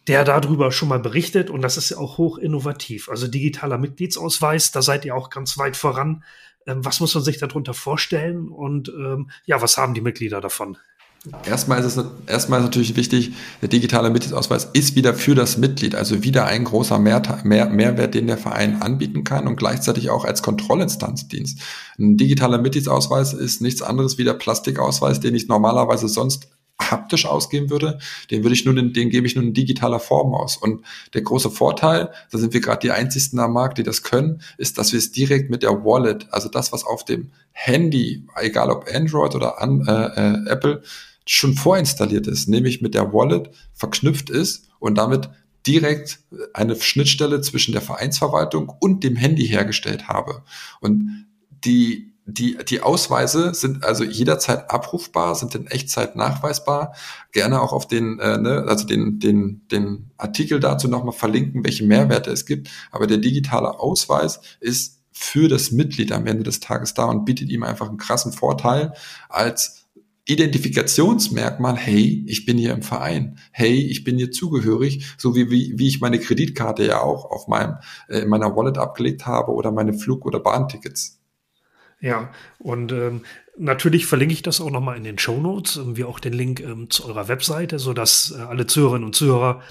der 0.07 0.23
darüber 0.25 0.71
schon 0.71 0.91
mal 0.91 0.99
berichtet 1.01 1.49
und 1.49 1.63
das 1.63 1.79
ist 1.79 1.91
ja 1.91 1.97
auch 1.97 2.19
hoch 2.19 2.37
innovativ. 2.37 3.09
Also 3.09 3.27
digitaler 3.27 3.79
Mitgliedsausweis, 3.79 4.71
da 4.71 4.83
seid 4.83 5.07
ihr 5.07 5.17
auch 5.17 5.31
ganz 5.31 5.57
weit 5.57 5.77
voran. 5.77 6.23
Ähm, 6.67 6.85
was 6.85 7.01
muss 7.01 7.15
man 7.15 7.25
sich 7.25 7.39
darunter 7.39 7.75
vorstellen 7.75 8.49
und 8.49 8.89
ähm, 8.89 9.31
ja, 9.47 9.61
was 9.61 9.77
haben 9.77 9.95
die 9.95 10.01
Mitglieder 10.01 10.41
davon? 10.41 10.79
Erstmal 11.47 11.81
ist 11.83 11.97
es 11.97 12.05
erstmal 12.27 12.61
ist 12.61 12.67
natürlich 12.67 12.97
wichtig, 12.97 13.33
der 13.63 13.71
digitale 13.71 14.11
Mitgliedsausweis 14.11 14.69
ist 14.75 14.95
wieder 14.95 15.15
für 15.15 15.35
das 15.35 15.57
Mitglied, 15.57 15.95
also 15.95 16.23
wieder 16.23 16.45
ein 16.45 16.65
großer 16.65 16.99
Mehr, 16.99 17.23
Mehr, 17.45 17.71
Mehrwert, 17.71 18.15
den 18.15 18.27
der 18.27 18.37
Verein 18.37 18.83
anbieten 18.83 19.25
kann 19.25 19.49
und 19.49 19.57
gleichzeitig 19.57 20.11
auch 20.11 20.27
als 20.27 20.43
Kontrollinstanzdienst. 20.43 21.61
Ein 21.99 22.19
digitaler 22.19 22.59
Mitgliedsausweis 22.59 23.33
ist 23.33 23.63
nichts 23.63 23.81
anderes 23.81 24.19
wie 24.19 24.25
der 24.25 24.35
Plastikausweis, 24.35 25.21
den 25.21 25.35
ich 25.35 25.49
normalerweise 25.49 26.09
sonst 26.09 26.49
haptisch 26.81 27.27
ausgeben 27.27 27.71
würde, 27.71 27.99
den 28.31 28.43
würde 28.43 28.55
ich 28.55 28.65
nun 28.65 28.77
in, 28.77 28.93
den 28.93 29.11
gebe 29.11 29.27
ich 29.27 29.37
nun 29.37 29.49
in 29.49 29.55
digitaler 29.55 30.01
Form 30.01 30.35
aus. 30.35 30.57
Und 30.57 30.85
der 31.15 31.23
große 31.23 31.51
Vorteil, 31.51 32.11
da 32.31 32.39
sind 32.39 32.53
wir 32.53 32.61
gerade 32.61 32.81
die 32.81 32.91
einzigsten 32.91 33.39
am 33.39 33.53
Markt, 33.53 33.79
die 33.79 33.83
das 33.83 34.03
können, 34.03 34.43
ist, 34.59 34.79
dass 34.79 34.93
wir 34.93 34.99
es 34.99 35.13
direkt 35.13 35.51
mit 35.51 35.63
der 35.63 35.85
Wallet, 35.85 36.27
also 36.31 36.49
das, 36.49 36.73
was 36.73 36.85
auf 36.85 37.05
dem 37.05 37.31
Handy, 37.53 38.27
egal 38.41 38.71
ob 38.71 38.87
Android 38.93 39.35
oder 39.35 39.61
an, 39.63 39.87
äh, 39.87 39.93
äh, 39.93 40.51
Apple, 40.51 40.83
schon 41.27 41.55
vorinstalliert 41.55 42.27
ist, 42.27 42.49
nämlich 42.49 42.83
mit 42.83 42.95
der 42.95 43.13
Wallet 43.13 43.51
verknüpft 43.73 44.29
ist 44.29 44.69
und 44.79 44.99
damit 44.99 45.31
direkt 45.67 46.21
eine 46.53 46.77
Schnittstelle 46.77 47.41
zwischen 47.41 47.73
der 47.73 47.81
Vereinsverwaltung 47.81 48.71
und 48.81 49.03
dem 49.03 49.17
Handy 49.17 49.47
hergestellt 49.47 50.09
habe. 50.09 50.43
Und 50.81 51.27
die 51.65 52.14
die, 52.27 52.57
die 52.69 52.81
Ausweise 52.81 53.53
sind 53.55 53.85
also 53.85 54.03
jederzeit 54.03 54.71
abrufbar, 54.71 55.35
sind 55.35 55.55
in 55.55 55.67
Echtzeit 55.67 56.17
nachweisbar. 56.17 56.95
Gerne 57.33 57.61
auch 57.61 57.73
auf 57.73 57.87
den, 57.87 58.19
äh, 58.19 58.39
ne, 58.39 58.65
also 58.67 58.87
den, 58.87 59.19
den, 59.19 59.67
den 59.71 60.11
Artikel 60.17 60.59
dazu 60.59 60.89
nochmal 60.89 61.13
verlinken, 61.13 61.65
welche 61.65 61.85
Mehrwerte 61.85 62.31
es 62.31 62.47
gibt. 62.47 62.71
Aber 62.91 63.07
der 63.07 63.19
digitale 63.19 63.79
Ausweis 63.79 64.41
ist 64.61 65.03
für 65.13 65.49
das 65.49 65.71
Mitglied 65.71 66.13
am 66.13 66.27
Ende 66.27 66.45
des 66.45 66.61
Tages 66.61 66.95
da 66.95 67.05
und 67.05 67.25
bietet 67.25 67.51
ihm 67.51 67.63
einfach 67.63 67.89
einen 67.89 67.99
krassen 67.99 68.33
Vorteil 68.33 68.95
als 69.29 69.85
Identifikationsmerkmal, 70.27 71.77
hey, 71.77 72.25
ich 72.27 72.47
bin 72.47 72.57
hier 72.57 72.73
im 72.73 72.83
Verein, 72.83 73.39
hey, 73.53 73.75
ich 73.75 74.05
bin 74.05 74.17
hier 74.17 74.31
zugehörig, 74.31 75.15
so 75.19 75.37
wie, 75.37 75.51
wie, 75.51 75.75
wie 75.77 75.87
ich 75.87 76.01
meine 76.01 76.19
Kreditkarte 76.19 76.87
ja 76.87 77.03
auch 77.03 77.31
auf 77.31 77.47
meinem, 77.47 77.77
äh, 78.09 78.21
in 78.21 78.29
meiner 78.31 78.57
Wallet 78.57 78.79
abgelegt 78.79 79.27
habe 79.27 79.53
oder 79.53 79.71
meine 79.71 79.93
Flug- 79.93 80.25
oder 80.25 80.41
Bahntickets. 80.41 81.14
Ja, 82.05 82.31
und 82.59 82.93
ähm, 82.93 83.25
natürlich 83.57 84.05
verlinke 84.05 84.35
ich 84.35 84.43
das 84.43 84.61
auch 84.61 84.71
nochmal 84.71 84.99
in 84.99 85.05
den 85.05 85.19
Show 85.19 85.41
Notes, 85.41 85.77
ähm, 85.77 85.97
wie 85.97 86.05
auch 86.05 86.21
den 86.21 86.35
Link 86.35 86.61
ähm, 86.61 86.91
zu 86.91 87.07
eurer 87.07 87.29
Webseite, 87.29 87.79
sodass 87.79 88.35
äh, 88.37 88.43
alle 88.43 88.67
Zuhörerinnen 88.67 89.07
und 89.07 89.17
Zuhörer 89.17 89.63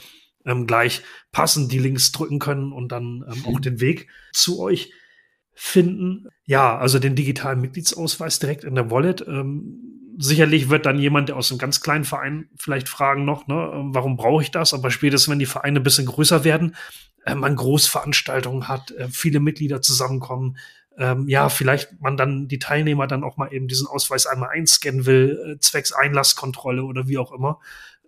ähm, 0.44 0.66
gleich 0.66 1.04
passend 1.32 1.72
die 1.72 1.78
Links 1.78 2.12
drücken 2.12 2.40
können 2.40 2.72
und 2.72 2.92
dann 2.92 3.24
ähm, 3.32 3.46
auch 3.46 3.60
den 3.60 3.80
Weg 3.82 4.08
zu 4.32 4.60
euch 4.60 4.92
finden. 5.54 6.26
Ja, 6.46 6.76
also 6.76 6.98
den 6.98 7.14
digitalen 7.14 7.62
Mitgliedsausweis 7.62 8.40
direkt 8.40 8.64
in 8.64 8.74
der 8.74 8.90
Wallet. 8.90 9.24
Ähm, 9.28 10.16
sicherlich 10.18 10.72
wird 10.72 10.88
dann 10.88 10.98
jemand, 10.98 11.30
der 11.30 11.38
aus 11.38 11.52
einem 11.52 11.60
ganz 11.60 11.82
kleinen 11.82 12.04
Verein 12.04 12.50
vielleicht 12.58 12.90
fragen 12.90 13.26
noch, 13.26 13.46
ne, 13.46 13.72
ähm, 13.76 13.94
warum 13.94 14.18
brauche 14.18 14.42
ich 14.42 14.50
das? 14.50 14.74
Aber 14.74 14.90
spätestens, 14.90 15.32
wenn 15.32 15.38
die 15.38 15.46
Vereine 15.46 15.82
ein 15.82 15.84
bisschen 15.84 16.08
größer 16.08 16.44
werden, 16.44 16.76
äh, 17.26 17.36
man 17.36 17.56
Großveranstaltungen 17.56 18.68
hat, 18.68 18.90
äh, 18.90 19.08
viele 19.08 19.40
Mitglieder 19.40 19.84
zusammenkommen, 19.84 20.58
ähm, 20.98 21.28
ja, 21.28 21.50
vielleicht 21.50 22.00
man 22.02 22.18
dann 22.18 22.48
die 22.48 22.60
Teilnehmer 22.60 23.08
dann 23.08 23.24
auch 23.24 23.38
mal 23.38 23.52
eben 23.52 23.68
diesen 23.68 23.88
Ausweis 23.88 24.26
einmal 24.26 24.50
einscannen 24.50 25.06
will, 25.06 25.56
äh, 25.56 25.60
zwecks 25.60 25.92
Einlasskontrolle 25.92 26.84
oder 26.84 27.08
wie 27.08 27.18
auch 27.18 27.32
immer. 27.32 27.60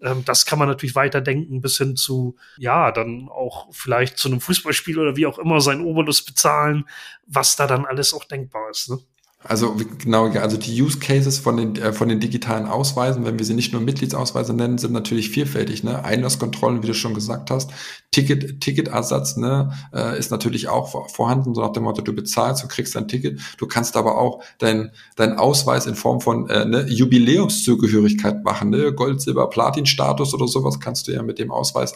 Ähm, 0.01 0.24
das 0.25 0.46
kann 0.46 0.60
man 0.60 0.68
natürlich 0.68 0.96
weiterdenken 0.96 1.62
bis 1.62 1.77
hin 1.77 1.96
zu, 1.96 2.36
ja, 2.58 2.92
dann 2.92 3.30
auch 3.30 3.68
vielleicht 3.72 4.18
zu 4.18 4.27
einem 4.27 4.42
Fußballspiel 4.42 5.00
oder 5.00 5.15
wie 5.15 5.25
auch 5.25 5.39
immer 5.39 5.62
sein 5.62 5.82
Obolus 5.82 6.24
bezahlen, 6.24 6.86
was 7.25 7.56
da 7.56 7.68
dann 7.68 7.86
alles 7.86 8.13
auch 8.13 8.25
denkbar 8.25 8.70
ist. 8.70 8.89
Ne? 8.89 9.00
Also 9.48 9.75
genau, 10.00 10.25
also 10.25 10.58
die 10.58 10.82
Use 10.82 10.98
Cases 10.98 11.38
von 11.38 11.58
den, 11.58 11.75
äh, 11.75 11.94
von 11.94 12.10
den 12.10 12.20
digitalen 12.20 12.66
Ausweisen, 12.66 13.25
wenn 13.25 13.38
wir 13.38 13.46
sie 13.46 13.54
nicht 13.54 13.74
nur 13.74 13.82
Mitgliedsausweise 13.82 14.56
nennen, 14.56 14.80
sind 14.80 14.92
natürlich 14.92 15.30
vielfältig. 15.30 15.84
Ne? 15.84 16.04
Einlasskontrollen, 16.04 16.82
wie 16.82 16.88
du 16.88 16.96
schon 16.96 17.14
gesagt 17.14 17.52
hast, 17.52 17.70
Ticket, 18.12 18.62
Ticketersatz 18.62 19.38
ne, 19.38 19.72
äh, 19.94 20.18
ist 20.18 20.32
natürlich 20.32 20.68
auch 20.68 21.12
vorhanden, 21.12 21.54
so 21.54 21.62
nach 21.62 21.74
dem 21.74 21.84
Motto, 21.84 22.02
du 22.02 22.14
bezahlst, 22.14 22.64
du 22.64 22.68
kriegst 22.68 22.96
dein 22.96 23.08
Ticket. 23.08 23.40
Du 23.60 23.68
kannst 23.68 23.98
aber 23.98 24.18
auch 24.18 24.42
dein, 24.58 24.92
dein 25.16 25.38
Ausweis 25.38 25.86
in 25.86 25.96
Form 25.96 26.22
von 26.22 26.50
äh, 26.50 26.66
ne, 26.66 26.88
Jubiläumszugehörigkeit 26.88 28.44
machen, 28.44 28.72
ne? 28.72 28.94
Gold, 28.94 29.22
Silber, 29.22 29.50
Platin-Status 29.50 30.34
oder 30.34 30.48
sowas 30.48 30.80
kannst 30.80 31.08
du 31.08 31.12
ja 31.12 31.22
mit 31.22 31.38
dem 31.38 31.52
Ausweis 31.52 31.93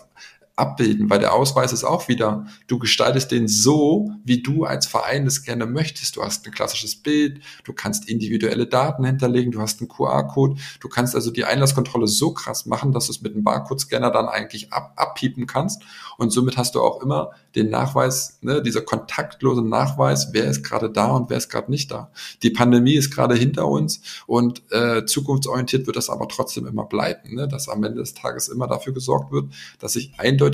abbilden, 0.59 1.09
weil 1.09 1.19
der 1.19 1.33
Ausweis 1.33 1.73
ist 1.73 1.83
auch 1.83 2.07
wieder, 2.07 2.45
du 2.67 2.77
gestaltest 2.77 3.31
den 3.31 3.47
so, 3.47 4.11
wie 4.23 4.41
du 4.41 4.65
als 4.65 4.85
Verein 4.85 5.25
das 5.25 5.43
gerne 5.43 5.65
möchtest. 5.65 6.15
Du 6.15 6.23
hast 6.23 6.45
ein 6.45 6.51
klassisches 6.51 6.95
Bild, 6.95 7.41
du 7.63 7.73
kannst 7.73 8.09
individuelle 8.09 8.67
Daten 8.67 9.03
hinterlegen, 9.05 9.51
du 9.51 9.61
hast 9.61 9.79
einen 9.79 9.87
QR-Code, 9.87 10.59
du 10.79 10.89
kannst 10.89 11.15
also 11.15 11.31
die 11.31 11.45
Einlasskontrolle 11.45 12.07
so 12.07 12.33
krass 12.33 12.65
machen, 12.65 12.91
dass 12.91 13.07
du 13.07 13.13
es 13.13 13.21
mit 13.21 13.33
einem 13.33 13.43
Barcode-Scanner 13.43 14.11
dann 14.11 14.27
eigentlich 14.27 14.71
ab, 14.73 14.93
abpiepen 14.95 15.47
kannst 15.47 15.81
und 16.17 16.31
somit 16.31 16.57
hast 16.57 16.75
du 16.75 16.81
auch 16.81 17.01
immer 17.01 17.31
den 17.55 17.69
Nachweis, 17.69 18.37
ne, 18.41 18.61
dieser 18.61 18.81
kontaktlose 18.81 19.63
Nachweis, 19.63 20.29
wer 20.33 20.45
ist 20.45 20.63
gerade 20.63 20.89
da 20.89 21.11
und 21.11 21.29
wer 21.29 21.37
ist 21.37 21.49
gerade 21.49 21.71
nicht 21.71 21.91
da. 21.91 22.11
Die 22.43 22.51
Pandemie 22.51 22.95
ist 22.95 23.11
gerade 23.11 23.35
hinter 23.35 23.67
uns 23.67 24.01
und 24.27 24.61
äh, 24.71 25.05
zukunftsorientiert 25.05 25.87
wird 25.87 25.97
das 25.97 26.09
aber 26.09 26.27
trotzdem 26.27 26.67
immer 26.67 26.85
bleiben, 26.85 27.35
ne, 27.35 27.47
dass 27.47 27.69
am 27.69 27.83
Ende 27.83 27.99
des 27.99 28.13
Tages 28.13 28.49
immer 28.49 28.67
dafür 28.67 28.93
gesorgt 28.93 29.31
wird, 29.31 29.51
dass 29.79 29.95
ich 29.95 30.13
eindeutig 30.17 30.48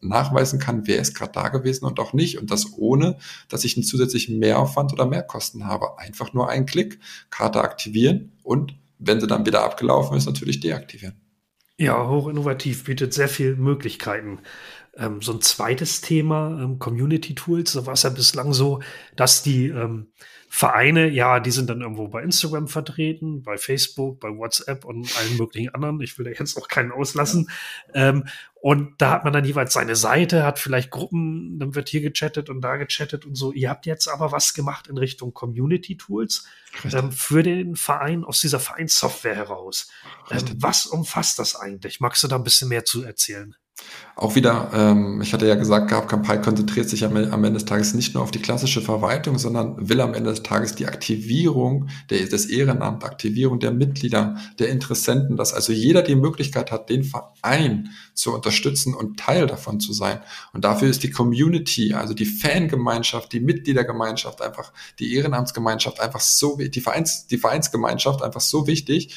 nachweisen 0.00 0.58
kann, 0.58 0.86
wer 0.86 1.00
ist 1.00 1.14
gerade 1.14 1.32
da 1.32 1.48
gewesen 1.48 1.84
und 1.84 1.98
auch 1.98 2.12
nicht. 2.12 2.38
Und 2.38 2.50
das 2.50 2.72
ohne, 2.76 3.18
dass 3.48 3.64
ich 3.64 3.76
einen 3.76 3.84
zusätzlichen 3.84 4.38
Mehraufwand 4.38 4.92
oder 4.92 5.06
Mehrkosten 5.06 5.66
habe. 5.66 5.98
Einfach 5.98 6.32
nur 6.32 6.48
einen 6.48 6.66
Klick, 6.66 7.00
Karte 7.30 7.60
aktivieren 7.60 8.32
und 8.42 8.74
wenn 8.98 9.20
sie 9.20 9.26
dann 9.26 9.46
wieder 9.46 9.62
abgelaufen 9.64 10.16
ist, 10.16 10.26
natürlich 10.26 10.60
deaktivieren. 10.60 11.14
Ja, 11.80 12.08
hoch 12.08 12.26
innovativ, 12.26 12.84
bietet 12.84 13.14
sehr 13.14 13.28
viele 13.28 13.54
Möglichkeiten. 13.54 14.40
Ähm, 14.98 15.22
so 15.22 15.32
ein 15.32 15.40
zweites 15.40 16.00
Thema, 16.00 16.60
ähm, 16.60 16.78
Community 16.78 17.34
Tools, 17.34 17.72
da 17.72 17.86
war 17.86 17.94
es 17.94 18.02
ja 18.02 18.10
bislang 18.10 18.52
so, 18.52 18.80
dass 19.16 19.42
die 19.42 19.68
ähm, 19.68 20.08
Vereine, 20.50 21.08
ja, 21.10 21.40
die 21.40 21.50
sind 21.50 21.68
dann 21.68 21.82
irgendwo 21.82 22.08
bei 22.08 22.22
Instagram 22.22 22.68
vertreten, 22.68 23.42
bei 23.42 23.58
Facebook, 23.58 24.18
bei 24.18 24.28
WhatsApp 24.28 24.84
und 24.86 25.06
allen 25.18 25.36
möglichen 25.36 25.74
anderen. 25.74 26.00
Ich 26.00 26.18
will 26.18 26.24
da 26.24 26.30
jetzt 26.30 26.56
auch 26.56 26.68
keinen 26.68 26.90
auslassen. 26.90 27.50
Ähm, 27.92 28.24
und 28.54 28.94
da 29.00 29.10
hat 29.10 29.24
man 29.24 29.32
dann 29.32 29.44
jeweils 29.44 29.74
seine 29.74 29.94
Seite, 29.94 30.44
hat 30.44 30.58
vielleicht 30.58 30.90
Gruppen, 30.90 31.58
dann 31.58 31.74
wird 31.74 31.90
hier 31.90 32.00
gechattet 32.00 32.48
und 32.48 32.62
da 32.62 32.76
gechattet 32.76 33.26
und 33.26 33.34
so. 33.34 33.52
Ihr 33.52 33.68
habt 33.68 33.84
jetzt 33.84 34.08
aber 34.08 34.32
was 34.32 34.54
gemacht 34.54 34.88
in 34.88 34.96
Richtung 34.96 35.34
Community 35.34 35.96
Tools 35.96 36.44
ähm, 36.92 37.12
für 37.12 37.42
den 37.42 37.76
Verein 37.76 38.24
aus 38.24 38.40
dieser 38.40 38.58
Vereinssoftware 38.58 39.36
heraus. 39.36 39.90
Ähm, 40.30 40.40
was 40.56 40.86
umfasst 40.86 41.38
das 41.38 41.56
eigentlich? 41.56 42.00
Magst 42.00 42.22
du 42.22 42.26
da 42.26 42.36
ein 42.36 42.44
bisschen 42.44 42.70
mehr 42.70 42.84
zu 42.84 43.04
erzählen? 43.04 43.54
Auch 44.18 44.34
wieder, 44.34 44.70
ähm, 44.74 45.20
ich 45.22 45.32
hatte 45.32 45.46
ja 45.46 45.54
gesagt 45.54 45.88
gehabt, 45.88 46.08
Kampai 46.08 46.38
konzentriert 46.38 46.88
sich 46.88 47.04
am, 47.04 47.16
am, 47.16 47.44
Ende 47.44 47.52
des 47.52 47.66
Tages 47.66 47.94
nicht 47.94 48.14
nur 48.14 48.24
auf 48.24 48.32
die 48.32 48.40
klassische 48.40 48.80
Verwaltung, 48.80 49.38
sondern 49.38 49.88
will 49.88 50.00
am 50.00 50.12
Ende 50.12 50.30
des 50.30 50.42
Tages 50.42 50.74
die 50.74 50.86
Aktivierung 50.86 51.86
der, 52.10 52.26
des 52.26 52.46
Ehrenamts, 52.46 53.04
Aktivierung 53.04 53.60
der 53.60 53.70
Mitglieder, 53.70 54.36
der 54.58 54.70
Interessenten, 54.70 55.36
dass 55.36 55.54
also 55.54 55.72
jeder 55.72 56.02
die 56.02 56.16
Möglichkeit 56.16 56.72
hat, 56.72 56.90
den 56.90 57.04
Verein 57.04 57.90
zu 58.12 58.34
unterstützen 58.34 58.92
und 58.92 59.20
Teil 59.20 59.46
davon 59.46 59.78
zu 59.78 59.92
sein. 59.92 60.18
Und 60.52 60.64
dafür 60.64 60.88
ist 60.88 61.04
die 61.04 61.10
Community, 61.10 61.94
also 61.94 62.12
die 62.12 62.26
Fangemeinschaft, 62.26 63.32
die 63.32 63.38
Mitgliedergemeinschaft, 63.38 64.42
einfach 64.42 64.72
die 64.98 65.14
Ehrenamtsgemeinschaft 65.14 66.00
einfach 66.00 66.18
so, 66.18 66.56
die 66.56 66.80
Vereins, 66.80 67.28
die 67.28 67.38
Vereinsgemeinschaft 67.38 68.22
einfach 68.22 68.40
so 68.40 68.66
wichtig. 68.66 69.14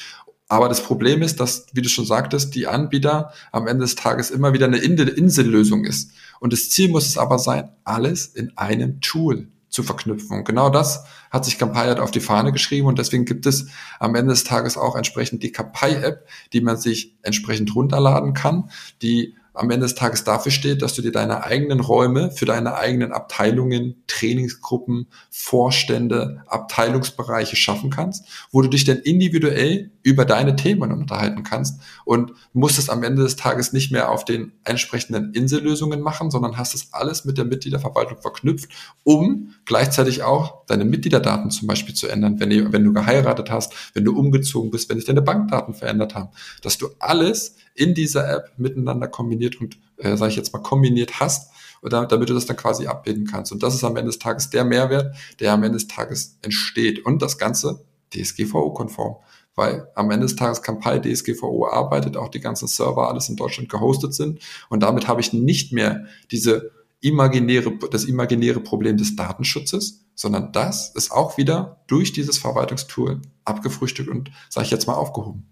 Aber 0.52 0.68
das 0.68 0.84
Problem 0.84 1.22
ist, 1.22 1.40
dass, 1.40 1.68
wie 1.72 1.82
du 1.82 1.88
schon 1.88 2.06
sagtest, 2.06 2.56
die 2.56 2.68
Anbieter 2.68 3.32
am 3.54 3.68
Ende 3.68 3.86
des 3.86 3.96
Tages 3.96 4.30
immer 4.30 4.52
wieder 4.52 4.66
eine 4.66 4.80
Insellösung 4.80 5.86
ist. 5.86 6.12
Und 6.42 6.52
das 6.52 6.70
Ziel 6.70 6.90
muss 6.90 7.08
es 7.08 7.18
aber 7.18 7.40
sein, 7.40 7.70
alles 7.86 8.26
in 8.26 8.58
einem 8.58 9.00
Tool 9.00 9.48
zu 9.70 9.82
verknüpfen. 9.82 10.40
Und 10.40 10.44
genau 10.44 10.70
das 10.70 11.06
hat 11.30 11.46
sich 11.46 11.58
Kampai 11.58 11.98
auf 12.02 12.12
die 12.12 12.20
Fahne 12.20 12.52
geschrieben 12.52 12.88
und 12.88 13.00
deswegen 13.00 13.24
gibt 13.24 13.46
es 13.46 13.68
am 13.98 14.14
Ende 14.14 14.32
des 14.32 14.44
Tages 14.44 14.76
auch 14.76 14.98
entsprechend 14.98 15.42
die 15.42 15.54
Kampai-App, 15.54 16.28
die 16.52 16.60
man 16.60 16.76
sich 16.76 17.16
entsprechend 17.22 17.74
runterladen 17.74 18.34
kann, 18.34 18.70
die 19.02 19.38
am 19.54 19.70
Ende 19.70 19.86
des 19.86 19.96
Tages 19.96 20.24
dafür 20.24 20.52
steht, 20.52 20.82
dass 20.82 20.94
du 20.94 21.02
dir 21.02 21.12
deine 21.12 21.44
eigenen 21.44 21.80
Räume 21.80 22.32
für 22.32 22.46
deine 22.46 22.76
eigenen 22.76 23.12
Abteilungen, 23.12 24.04
Trainingsgruppen, 24.08 25.08
Vorstände, 25.30 26.44
Abteilungsbereiche 26.48 27.56
schaffen 27.56 27.90
kannst, 27.90 28.26
wo 28.52 28.62
du 28.62 28.70
dich 28.70 28.86
dann 28.86 28.98
individuell 28.98 29.92
über 30.04 30.26
deine 30.26 30.56
Themen 30.56 30.92
unterhalten 30.92 31.44
kannst 31.44 31.82
und 32.06 32.32
musst 32.54 32.80
es 32.80 32.90
am 32.90 33.04
Ende 33.04 33.24
des 33.24 33.36
Tages 33.36 33.74
nicht 33.74 33.92
mehr 33.92 34.10
auf 34.10 34.26
den 34.26 34.54
entsprechenden 34.64 35.34
Insellösungen 35.34 36.02
machen, 36.02 36.32
sondern 36.32 36.58
hast 36.58 36.74
es 36.74 36.94
alles 36.94 37.26
mit 37.26 37.38
der 37.38 37.46
Mitgliederverwaltung 37.46 38.22
verknüpft, 38.22 38.70
um 39.04 39.54
gleichzeitig 39.66 40.24
auch 40.24 40.66
deine 40.66 40.86
Mitgliederdaten 40.86 41.52
zum 41.52 41.68
Beispiel 41.68 41.94
zu 41.94 42.08
ändern, 42.08 42.40
wenn 42.40 42.50
du, 42.50 42.72
wenn 42.72 42.84
du 42.84 42.94
geheiratet 42.94 43.52
hast, 43.52 43.74
wenn 43.94 44.06
du 44.06 44.18
umgezogen 44.18 44.72
bist, 44.72 44.90
wenn 44.90 44.98
sich 44.98 45.06
deine 45.06 45.22
Bankdaten 45.22 45.74
verändert 45.74 46.16
haben, 46.16 46.30
dass 46.62 46.78
du 46.78 46.88
alles 47.00 47.56
in 47.76 47.94
dieser 47.94 48.30
App 48.30 48.54
miteinander 48.58 49.08
kombiniert 49.08 49.60
und, 49.60 49.78
äh, 49.98 50.18
sage 50.18 50.32
ich 50.32 50.38
jetzt 50.38 50.54
mal, 50.54 50.60
kombiniert 50.60 51.20
hast, 51.20 51.52
oder 51.82 52.06
damit 52.06 52.30
du 52.30 52.34
das 52.34 52.46
dann 52.46 52.58
quasi 52.58 52.88
abbilden 52.88 53.26
kannst. 53.26 53.52
Und 53.52 53.64
das 53.64 53.74
ist 53.74 53.84
am 53.84 53.96
Ende 53.96 54.10
des 54.10 54.20
Tages 54.20 54.50
der 54.50 54.64
Mehrwert, 54.64 55.16
der 55.40 55.54
am 55.54 55.64
Ende 55.64 55.78
des 55.78 55.88
Tages 55.88 56.38
entsteht. 56.42 57.04
Und 57.06 57.22
das 57.22 57.38
Ganze 57.38 57.84
DSGVO-konform 58.14 59.16
weil 59.56 59.88
am 59.96 60.10
Ende 60.12 60.26
des 60.26 60.36
Tages 60.36 60.62
Campai 60.62 61.00
DSGVO 61.00 61.68
arbeitet, 61.68 62.18
auch 62.18 62.30
die 62.30 62.40
ganzen 62.40 62.68
Server 62.68 63.10
alles 63.10 63.30
in 63.30 63.36
Deutschland 63.36 63.70
gehostet 63.70 64.14
sind 64.14 64.40
und 64.70 64.82
damit 64.82 65.08
habe 65.08 65.22
ich 65.22 65.34
nicht 65.34 65.74
mehr 65.74 66.06
diese 66.32 66.72
imaginäre, 67.02 67.78
das 67.92 68.06
imaginäre 68.06 68.62
Problem 68.62 68.98
des 68.98 69.16
Datenschutzes, 69.16 70.06
sondern 70.16 70.52
das 70.52 70.94
ist 70.96 71.12
auch 71.12 71.38
wieder 71.38 71.84
durch 71.88 72.14
dieses 72.14 72.38
Verwaltungstool 72.38 73.22
abgefrühstückt 73.44 74.10
und, 74.10 74.32
sage 74.50 74.66
ich 74.66 74.72
jetzt 74.72 74.88
mal, 74.88 74.94
aufgehoben. 74.94 75.51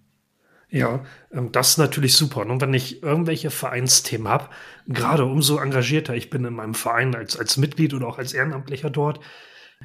Ja, 0.69 1.03
ähm, 1.31 1.51
das 1.51 1.71
ist 1.71 1.77
natürlich 1.77 2.13
super. 2.13 2.41
Und 2.41 2.61
wenn 2.61 2.73
ich 2.73 3.01
irgendwelche 3.01 3.49
Vereinsthemen 3.49 4.27
habe, 4.27 4.49
gerade 4.87 5.25
umso 5.25 5.57
engagierter 5.57 6.15
ich 6.15 6.29
bin 6.29 6.45
in 6.45 6.53
meinem 6.53 6.75
Verein 6.75 7.15
als, 7.15 7.37
als 7.37 7.57
Mitglied 7.57 7.93
oder 7.93 8.07
auch 8.07 8.19
als 8.19 8.33
Ehrenamtlicher 8.33 8.89
dort, 8.89 9.19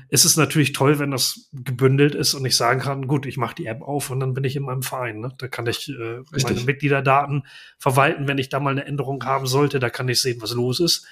ist 0.09 0.25
es 0.25 0.37
natürlich 0.37 0.73
toll, 0.73 0.99
wenn 0.99 1.13
das 1.13 1.49
gebündelt 1.53 2.15
ist 2.15 2.35
und 2.35 2.45
ich 2.45 2.57
sagen 2.57 2.81
kann, 2.81 3.07
gut, 3.07 3.27
ich 3.27 3.37
mache 3.37 3.55
die 3.55 3.67
App 3.67 3.81
auf 3.81 4.11
und 4.11 4.21
dann 4.21 4.35
bin 4.35 4.45
ich 4.45 4.57
in 4.57 4.65
meinem 4.65 4.83
Verein. 4.83 5.21
Ne? 5.21 5.33
Da 5.39 5.49
kann 5.49 5.67
ich 5.67 5.89
äh, 5.89 6.21
meine 6.31 6.61
Mitgliederdaten 6.63 7.47
verwalten, 7.79 8.27
wenn 8.27 8.39
ich 8.39 8.49
da 8.49 8.59
mal 8.61 8.71
eine 8.71 8.87
Änderung 8.87 9.25
haben 9.25 9.47
sollte. 9.47 9.79
Da 9.79 9.91
kann 9.91 10.09
ich 10.09 10.21
sehen, 10.21 10.43
was 10.43 10.53
los 10.53 10.81
ist. 10.81 11.07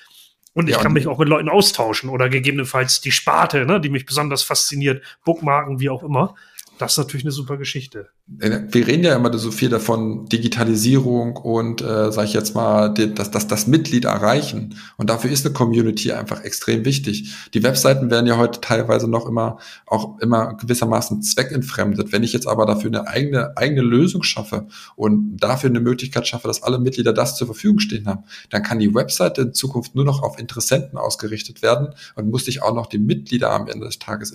Und 0.54 0.68
ich 0.68 0.76
ja, 0.76 0.82
kann 0.82 0.92
mich 0.92 1.06
auch 1.06 1.18
mit 1.18 1.28
Leuten 1.28 1.48
austauschen 1.48 2.11
oder 2.11 2.28
gegebenenfalls 2.28 3.00
die 3.00 3.12
Sparte, 3.12 3.64
ne, 3.64 3.80
die 3.80 3.88
mich 3.88 4.04
besonders 4.04 4.42
fasziniert, 4.42 5.02
Bookmarken, 5.24 5.80
wie 5.80 5.88
auch 5.88 6.02
immer. 6.02 6.35
Das 6.78 6.92
ist 6.92 6.98
natürlich 6.98 7.24
eine 7.24 7.32
super 7.32 7.56
Geschichte. 7.56 8.11
Wir 8.38 8.87
reden 8.87 9.05
ja 9.05 9.14
immer 9.14 9.37
so 9.37 9.51
viel 9.51 9.68
davon, 9.68 10.27
Digitalisierung 10.27 11.37
und, 11.37 11.83
äh, 11.83 12.11
sage 12.12 12.29
ich 12.29 12.35
jetzt 12.35 12.55
mal, 12.55 12.88
die, 12.88 13.12
das, 13.14 13.31
das, 13.31 13.66
Mitglied 13.66 14.05
erreichen. 14.05 14.77
Und 14.97 15.11
dafür 15.11 15.31
ist 15.31 15.45
eine 15.45 15.53
Community 15.53 16.12
einfach 16.12 16.42
extrem 16.42 16.85
wichtig. 16.85 17.33
Die 17.53 17.62
Webseiten 17.62 18.11
werden 18.11 18.27
ja 18.27 18.37
heute 18.38 18.61
teilweise 18.61 19.09
noch 19.09 19.27
immer, 19.27 19.59
auch 19.87 20.18
immer 20.21 20.55
gewissermaßen 20.55 21.23
zweckentfremdet. 21.23 22.12
Wenn 22.12 22.23
ich 22.23 22.33
jetzt 22.33 22.47
aber 22.47 22.64
dafür 22.64 22.90
eine 22.90 23.09
eigene, 23.09 23.57
eigene 23.57 23.83
Lösung 23.83 24.23
schaffe 24.23 24.66
und 24.97 25.37
dafür 25.38 25.71
eine 25.71 25.81
Möglichkeit 25.81 26.27
schaffe, 26.27 26.49
dass 26.49 26.62
alle 26.62 26.79
Mitglieder 26.79 27.12
das 27.12 27.37
zur 27.37 27.49
Verfügung 27.49 27.81
stehen 27.81 28.07
haben, 28.07 28.25
dann 28.51 28.62
kann 28.62 28.79
die 28.79 28.95
Webseite 28.95 29.42
in 29.42 29.53
Zukunft 29.53 29.95
nur 29.95 30.05
noch 30.05 30.23
auf 30.23 30.38
Interessenten 30.38 30.99
ausgerichtet 30.99 31.62
werden 31.62 31.88
und 32.14 32.31
muss 32.31 32.45
sich 32.45 32.62
auch 32.62 32.75
noch 32.75 32.87
die 32.87 32.99
Mitglieder 32.99 33.51
am 33.51 33.68
Ende 33.68 33.87
des 33.87 33.99
Tages 33.99 34.33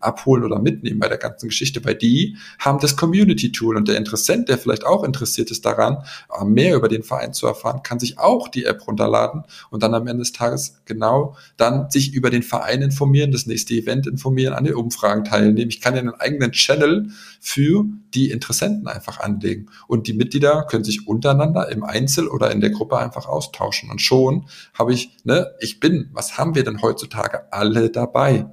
abholen 0.00 0.44
oder 0.44 0.58
mitnehmen 0.58 0.98
bei 0.98 1.08
der 1.08 1.18
ganzen 1.18 1.48
Geschichte, 1.48 1.84
weil 1.84 1.94
die 1.94 2.36
haben 2.58 2.78
das 2.80 2.96
Community 2.96 3.37
Community-Tool 3.38 3.76
und 3.76 3.88
der 3.88 3.96
Interessent, 3.96 4.48
der 4.48 4.58
vielleicht 4.58 4.84
auch 4.84 5.04
interessiert 5.04 5.50
ist 5.50 5.64
daran, 5.64 5.98
äh, 6.38 6.44
mehr 6.44 6.76
über 6.76 6.88
den 6.88 7.02
Verein 7.02 7.32
zu 7.32 7.46
erfahren, 7.46 7.82
kann 7.82 7.98
sich 7.98 8.18
auch 8.18 8.48
die 8.48 8.64
App 8.64 8.86
runterladen 8.86 9.44
und 9.70 9.82
dann 9.82 9.94
am 9.94 10.06
Ende 10.06 10.22
des 10.22 10.32
Tages 10.32 10.80
genau 10.84 11.36
dann 11.56 11.90
sich 11.90 12.12
über 12.12 12.30
den 12.30 12.42
Verein 12.42 12.82
informieren, 12.82 13.32
das 13.32 13.46
nächste 13.46 13.74
Event 13.74 14.06
informieren, 14.06 14.54
an 14.54 14.64
den 14.64 14.74
Umfragen 14.74 15.24
teilnehmen. 15.24 15.70
Ich 15.70 15.80
kann 15.80 15.94
ja 15.94 16.00
einen 16.00 16.14
eigenen 16.14 16.52
Channel 16.52 17.10
für 17.40 17.84
die 18.14 18.30
Interessenten 18.30 18.88
einfach 18.88 19.20
anlegen 19.20 19.66
und 19.86 20.06
die 20.06 20.14
Mitglieder 20.14 20.66
können 20.68 20.84
sich 20.84 21.06
untereinander 21.06 21.70
im 21.70 21.84
Einzel 21.84 22.26
oder 22.26 22.50
in 22.50 22.60
der 22.60 22.70
Gruppe 22.70 22.98
einfach 22.98 23.26
austauschen 23.26 23.90
und 23.90 24.00
schon 24.00 24.46
habe 24.74 24.92
ich, 24.92 25.16
ne, 25.24 25.52
ich 25.60 25.80
bin, 25.80 26.10
was 26.12 26.38
haben 26.38 26.54
wir 26.54 26.64
denn 26.64 26.82
heutzutage 26.82 27.52
alle 27.52 27.90
dabei? 27.90 28.46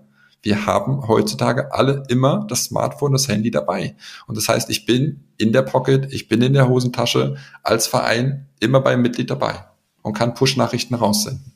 Wir 0.45 0.67
haben 0.67 1.08
heutzutage 1.08 1.73
alle 1.73 2.03
immer 2.08 2.45
das 2.47 2.65
Smartphone, 2.65 3.13
das 3.13 3.27
Handy 3.27 3.49
dabei. 3.49 3.95
Und 4.27 4.38
das 4.38 4.47
heißt, 4.47 4.69
ich 4.69 4.86
bin 4.86 5.23
in 5.38 5.51
der 5.51 5.63
Pocket, 5.63 6.13
ich 6.13 6.27
bin 6.27 6.43
in 6.43 6.53
der 6.53 6.69
Hosentasche 6.69 7.36
als 7.63 7.88
Verein 7.88 8.47
immer 8.60 8.79
beim 8.79 9.01
Mitglied 9.01 9.31
dabei 9.31 9.65
und 10.03 10.13
kann 10.13 10.36
Push-Nachrichten 10.36 10.93
raussenden. 10.93 11.51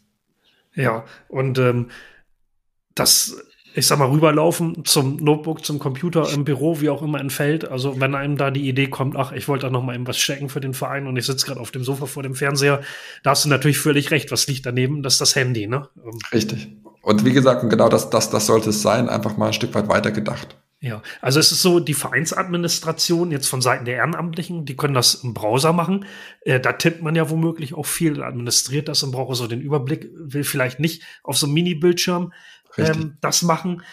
Ja, 0.74 1.06
und 1.28 1.60
ähm, 1.60 1.92
das, 2.96 3.38
ich 3.76 3.86
sag 3.86 4.00
mal, 4.00 4.10
rüberlaufen 4.10 4.84
zum 4.86 5.18
Notebook, 5.18 5.64
zum 5.64 5.78
Computer 5.78 6.28
im 6.34 6.44
Büro, 6.44 6.82
wie 6.82 6.90
auch 6.90 7.04
immer 7.04 7.20
entfällt. 7.20 7.70
Also 7.70 8.02
wenn 8.02 8.16
einem 8.16 8.38
da 8.38 8.50
die 8.50 8.68
Idee 8.68 8.88
kommt, 8.88 9.16
ach, 9.16 9.34
ich 9.34 9.48
wollte 9.48 9.68
da 9.68 9.72
noch 9.72 9.84
mal 9.84 9.94
eben 9.94 10.08
was 10.08 10.18
checken 10.18 10.50
für 10.50 10.62
den 10.62 10.74
Verein 10.74 11.06
und 11.06 11.16
ich 11.16 11.28
sitze 11.28 11.46
gerade 11.46 11.60
auf 11.60 11.70
dem 11.70 11.84
Sofa 11.84 12.08
vor 12.08 12.24
dem 12.24 12.34
Fernseher, 12.34 12.82
da 13.22 13.30
hast 13.30 13.46
du 13.46 13.50
natürlich 13.50 13.78
völlig 13.78 14.10
recht. 14.10 14.32
Was 14.32 14.48
liegt 14.48 14.66
daneben? 14.66 15.04
Das 15.04 15.14
ist 15.14 15.22
das 15.22 15.36
Handy, 15.36 15.68
ne? 15.68 15.90
Richtig. 16.34 16.70
Und 17.02 17.26
wie 17.26 17.34
gesagt, 17.34 17.68
genau 17.70 17.90
das, 17.90 18.10
das, 18.10 18.30
das 18.30 18.46
sollte 18.46 18.72
es 18.72 18.82
sein, 18.82 19.10
einfach 19.10 19.38
mal 19.38 19.48
ein 19.48 19.54
Stück 19.54 19.74
weit 19.74 19.88
weiter 19.88 20.12
gedacht. 20.12 20.58
Ja, 20.82 21.02
also 21.20 21.42
es 21.42 21.52
ist 21.52 21.62
so, 21.62 21.82
die 21.82 21.94
Vereinsadministration 21.94 23.32
jetzt 23.32 23.48
von 23.48 23.62
Seiten 23.62 23.84
der 23.84 23.98
Ehrenamtlichen, 23.98 24.64
die 24.64 24.78
können 24.78 24.94
das 24.94 25.16
im 25.16 25.34
Browser 25.34 25.74
machen. 25.74 26.06
Äh, 26.42 26.62
da 26.62 26.72
tippt 26.72 27.02
man 27.02 27.16
ja 27.16 27.30
womöglich 27.30 27.74
auch 27.74 27.86
viel, 27.86 28.24
administriert 28.24 28.88
das 28.88 29.04
und 29.04 29.12
braucht 29.12 29.36
so 29.36 29.48
den 29.48 29.60
Überblick, 29.60 30.10
will 30.14 30.46
vielleicht 30.46 30.80
nicht 30.80 31.04
auf 31.24 31.38
so 31.38 31.48
einem 31.48 31.56
Mini-Bildschirm 31.56 32.32
ähm, 32.78 33.18
das 33.20 33.42
machen. 33.42 33.84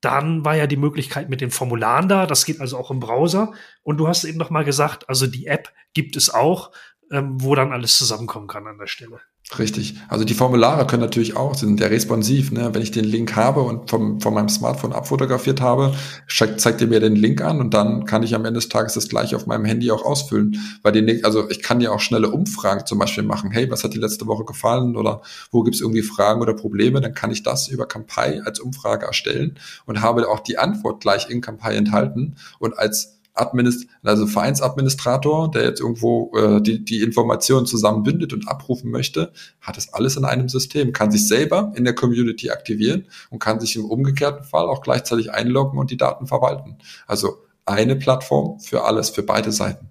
Dann 0.00 0.44
war 0.44 0.54
ja 0.54 0.68
die 0.68 0.76
Möglichkeit 0.76 1.28
mit 1.28 1.40
den 1.40 1.50
Formularen 1.50 2.08
da, 2.08 2.26
das 2.26 2.44
geht 2.44 2.60
also 2.60 2.78
auch 2.78 2.92
im 2.92 3.00
Browser. 3.00 3.52
Und 3.82 3.96
du 3.96 4.06
hast 4.06 4.22
eben 4.22 4.38
noch 4.38 4.50
mal 4.50 4.64
gesagt, 4.64 5.08
also 5.08 5.26
die 5.26 5.46
App 5.46 5.72
gibt 5.94 6.14
es 6.14 6.32
auch, 6.32 6.70
ähm, 7.10 7.42
wo 7.42 7.56
dann 7.56 7.72
alles 7.72 7.98
zusammenkommen 7.98 8.46
kann 8.46 8.68
an 8.68 8.78
der 8.78 8.86
Stelle. 8.86 9.20
Richtig. 9.58 9.94
Also 10.08 10.24
die 10.24 10.34
Formulare 10.34 10.88
können 10.88 11.02
natürlich 11.02 11.36
auch, 11.36 11.54
sind 11.54 11.78
ja 11.78 11.86
responsiv. 11.86 12.50
Ne? 12.50 12.70
Wenn 12.74 12.82
ich 12.82 12.90
den 12.90 13.04
Link 13.04 13.36
habe 13.36 13.62
und 13.62 13.88
vom, 13.88 14.20
von 14.20 14.34
meinem 14.34 14.48
Smartphone 14.48 14.92
abfotografiert 14.92 15.60
habe, 15.60 15.94
zeigt 16.28 16.80
ihr 16.80 16.88
mir 16.88 16.98
den 16.98 17.14
Link 17.14 17.40
an 17.40 17.60
und 17.60 17.72
dann 17.72 18.06
kann 18.06 18.24
ich 18.24 18.34
am 18.34 18.44
Ende 18.44 18.58
des 18.58 18.68
Tages 18.68 18.94
das 18.94 19.08
gleich 19.08 19.36
auf 19.36 19.46
meinem 19.46 19.64
Handy 19.64 19.92
auch 19.92 20.04
ausfüllen. 20.04 20.58
Weil 20.82 20.92
die, 20.92 21.22
also 21.22 21.48
ich 21.48 21.62
kann 21.62 21.80
ja 21.80 21.92
auch 21.92 22.00
schnelle 22.00 22.30
Umfragen 22.30 22.86
zum 22.86 22.98
Beispiel 22.98 23.22
machen. 23.22 23.52
Hey, 23.52 23.70
was 23.70 23.84
hat 23.84 23.94
die 23.94 24.00
letzte 24.00 24.26
Woche 24.26 24.44
gefallen 24.44 24.96
oder 24.96 25.22
wo 25.52 25.62
gibt 25.62 25.76
es 25.76 25.80
irgendwie 25.80 26.02
Fragen 26.02 26.40
oder 26.40 26.54
Probleme? 26.54 27.00
Dann 27.00 27.14
kann 27.14 27.30
ich 27.30 27.44
das 27.44 27.68
über 27.68 27.86
Kampai 27.86 28.42
als 28.44 28.58
Umfrage 28.58 29.06
erstellen 29.06 29.58
und 29.86 30.02
habe 30.02 30.28
auch 30.28 30.40
die 30.40 30.58
Antwort 30.58 31.00
gleich 31.00 31.30
in 31.30 31.40
Kampai 31.40 31.76
enthalten 31.76 32.34
und 32.58 32.76
als 32.76 33.15
Administ 33.36 33.86
also 34.02 34.26
Vereinsadministrator, 34.26 35.50
der 35.50 35.64
jetzt 35.64 35.80
irgendwo 35.80 36.32
äh, 36.36 36.60
die, 36.60 36.84
die 36.84 37.02
Informationen 37.02 37.66
zusammenbündet 37.66 38.32
und 38.32 38.48
abrufen 38.48 38.90
möchte, 38.90 39.32
hat 39.60 39.76
das 39.76 39.92
alles 39.92 40.16
in 40.16 40.24
einem 40.24 40.48
System, 40.48 40.92
kann 40.92 41.10
sich 41.10 41.28
selber 41.28 41.72
in 41.76 41.84
der 41.84 41.94
Community 41.94 42.50
aktivieren 42.50 43.06
und 43.30 43.38
kann 43.38 43.60
sich 43.60 43.76
im 43.76 43.84
umgekehrten 43.84 44.44
Fall 44.44 44.66
auch 44.66 44.82
gleichzeitig 44.82 45.32
einloggen 45.32 45.78
und 45.78 45.90
die 45.90 45.96
Daten 45.96 46.26
verwalten. 46.26 46.78
Also 47.06 47.38
eine 47.64 47.96
Plattform 47.96 48.58
für 48.60 48.84
alles, 48.84 49.10
für 49.10 49.22
beide 49.22 49.52
Seiten. 49.52 49.88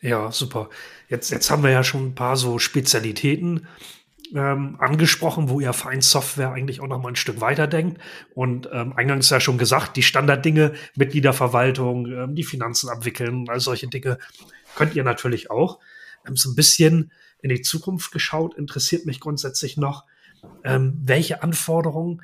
Ja, 0.00 0.30
super. 0.30 0.68
Jetzt, 1.08 1.30
jetzt 1.30 1.50
haben 1.50 1.62
wir 1.62 1.70
ja 1.70 1.82
schon 1.82 2.08
ein 2.08 2.14
paar 2.14 2.36
so 2.36 2.58
Spezialitäten 2.58 3.66
ähm, 4.34 4.76
angesprochen, 4.78 5.48
wo 5.48 5.60
ihr 5.60 5.72
Vereinssoftware 5.72 6.52
eigentlich 6.52 6.80
auch 6.80 6.86
noch 6.86 7.00
mal 7.00 7.10
ein 7.10 7.16
Stück 7.16 7.40
weiter 7.40 7.66
denkt. 7.66 8.00
Und 8.34 8.68
ähm, 8.72 8.92
eingangs 8.96 9.30
ja 9.30 9.40
schon 9.40 9.58
gesagt, 9.58 9.96
die 9.96 10.02
Standarddinge, 10.02 10.74
Mitgliederverwaltung, 10.96 12.06
ähm, 12.06 12.34
die 12.34 12.44
Finanzen 12.44 12.88
abwickeln, 12.88 13.48
all 13.48 13.60
solche 13.60 13.88
Dinge 13.88 14.18
könnt 14.74 14.94
ihr 14.94 15.04
natürlich 15.04 15.50
auch. 15.50 15.78
Ähm, 16.26 16.36
so 16.36 16.50
ein 16.50 16.56
bisschen 16.56 17.12
in 17.40 17.50
die 17.50 17.62
Zukunft 17.62 18.12
geschaut, 18.12 18.54
interessiert 18.54 19.06
mich 19.06 19.20
grundsätzlich 19.20 19.76
noch, 19.76 20.04
ähm, 20.64 20.98
welche 21.04 21.42
Anforderungen 21.42 22.22